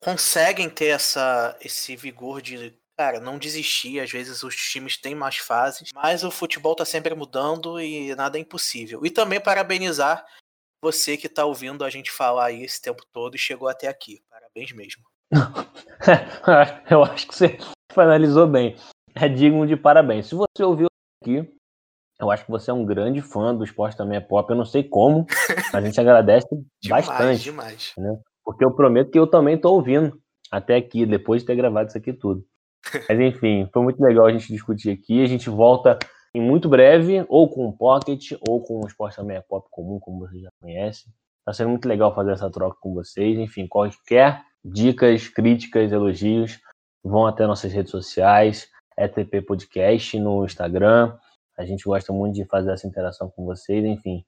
conseguem 0.01 0.69
ter 0.69 0.87
essa, 0.87 1.57
esse 1.59 1.95
vigor 1.95 2.41
de 2.41 2.73
cara, 2.97 3.19
não 3.19 3.39
desistir. 3.39 3.99
Às 3.99 4.11
vezes 4.11 4.43
os 4.43 4.55
times 4.55 4.95
têm 4.97 5.15
mais 5.15 5.37
fases, 5.37 5.89
mas 5.93 6.23
o 6.23 6.29
futebol 6.29 6.75
tá 6.75 6.85
sempre 6.85 7.15
mudando 7.15 7.79
e 7.79 8.13
nada 8.15 8.37
é 8.37 8.41
impossível. 8.41 9.03
E 9.03 9.09
também 9.09 9.41
parabenizar 9.41 10.23
você 10.81 11.15
que 11.15 11.29
tá 11.29 11.45
ouvindo 11.45 11.83
a 11.85 11.89
gente 11.89 12.11
falar 12.11 12.45
aí 12.45 12.63
esse 12.63 12.81
tempo 12.81 13.03
todo 13.13 13.35
e 13.35 13.39
chegou 13.39 13.67
até 13.67 13.87
aqui. 13.87 14.21
Parabéns 14.29 14.71
mesmo. 14.73 15.03
Eu 16.89 17.03
acho 17.03 17.27
que 17.27 17.35
você 17.35 17.57
finalizou 17.91 18.47
bem. 18.47 18.75
É 19.13 19.29
digno 19.29 19.67
de 19.67 19.77
parabéns. 19.77 20.27
Se 20.27 20.35
você 20.35 20.63
ouviu 20.63 20.87
aqui, 21.21 21.47
eu 22.19 22.31
acho 22.31 22.45
que 22.45 22.51
você 22.51 22.71
é 22.71 22.73
um 22.73 22.85
grande 22.85 23.21
fã 23.21 23.53
do 23.53 23.63
esporte 23.63 23.97
também 23.97 24.17
é 24.17 24.21
pop. 24.21 24.49
Eu 24.49 24.55
não 24.55 24.65
sei 24.65 24.83
como, 24.83 25.25
mas 25.73 25.75
a 25.75 25.81
gente 25.81 25.99
agradece 25.99 26.47
demais, 26.81 27.07
bastante. 27.07 27.43
Demais. 27.43 27.93
Né? 27.97 28.17
Porque 28.43 28.63
eu 28.63 28.71
prometo 28.73 29.11
que 29.11 29.19
eu 29.19 29.27
também 29.27 29.55
estou 29.55 29.75
ouvindo 29.75 30.17
até 30.49 30.77
aqui, 30.77 31.05
depois 31.05 31.41
de 31.41 31.47
ter 31.47 31.55
gravado 31.55 31.89
isso 31.89 31.97
aqui 31.97 32.13
tudo. 32.13 32.45
Mas 33.09 33.19
enfim, 33.19 33.69
foi 33.71 33.83
muito 33.83 34.01
legal 34.01 34.25
a 34.25 34.31
gente 34.31 34.47
discutir 34.47 34.91
aqui. 34.91 35.23
A 35.23 35.27
gente 35.27 35.49
volta 35.49 35.97
em 36.33 36.41
muito 36.41 36.69
breve, 36.69 37.25
ou 37.27 37.49
com 37.49 37.67
o 37.67 37.73
Pocket, 37.73 38.31
ou 38.47 38.61
com 38.61 38.79
o 38.79 38.87
Esporte 38.87 39.17
também 39.17 39.37
é 39.37 39.41
pop 39.41 39.67
comum, 39.69 39.99
como 39.99 40.19
você 40.19 40.39
já 40.39 40.49
conhece. 40.61 41.09
Tá 41.45 41.53
sendo 41.53 41.69
muito 41.69 41.87
legal 41.87 42.13
fazer 42.13 42.31
essa 42.31 42.49
troca 42.49 42.77
com 42.79 42.93
vocês. 42.93 43.37
Enfim, 43.37 43.67
qualquer 43.67 44.41
dicas, 44.63 45.27
críticas, 45.27 45.91
elogios, 45.91 46.59
vão 47.03 47.25
até 47.25 47.45
nossas 47.45 47.73
redes 47.73 47.91
sociais, 47.91 48.69
ETP 48.97 49.41
Podcast 49.41 50.19
no 50.19 50.45
Instagram. 50.45 51.17
A 51.57 51.65
gente 51.65 51.83
gosta 51.83 52.13
muito 52.13 52.35
de 52.35 52.45
fazer 52.45 52.71
essa 52.71 52.87
interação 52.87 53.29
com 53.29 53.43
vocês. 53.45 53.83
Enfim, 53.83 54.23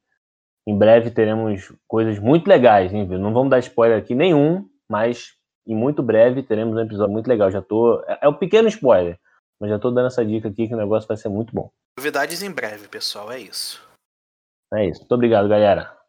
em 0.68 0.78
breve 0.78 1.12
teremos 1.12 1.74
coisas 1.88 2.20
muito 2.20 2.48
legais, 2.48 2.94
hein, 2.94 3.08
viu? 3.08 3.20
Não 3.20 3.34
vamos 3.34 3.50
dar 3.50 3.60
spoiler 3.60 3.98
aqui 3.98 4.16
nenhum, 4.16 4.68
mas 4.89 5.34
em 5.66 5.76
muito 5.76 6.04
breve 6.04 6.44
teremos 6.44 6.76
um 6.76 6.80
episódio 6.80 7.13
muito 7.13 7.28
legal. 7.28 7.52
Já 7.52 7.62
tô. 7.62 8.02
É, 8.08 8.20
é 8.24 8.30
um 8.30 8.34
pequeno 8.34 8.68
spoiler, 8.68 9.18
mas 9.60 9.70
já 9.70 9.80
tô 9.80 9.92
dando 9.92 10.08
essa 10.08 10.26
dica 10.26 10.50
aqui 10.50 10.68
que 10.68 10.74
o 10.74 10.78
negócio 10.78 11.08
vai 11.08 11.18
ser 11.18 11.30
muito 11.30 11.54
bom. 11.54 11.72
Novidades 11.97 12.41
em 12.41 12.51
breve, 12.51 12.88
pessoal. 12.88 13.32
É 13.32 13.39
isso. 13.39 13.82
É 14.73 14.86
isso. 14.88 15.01
Muito 15.01 15.13
obrigado, 15.13 15.47
galera. 15.47 16.03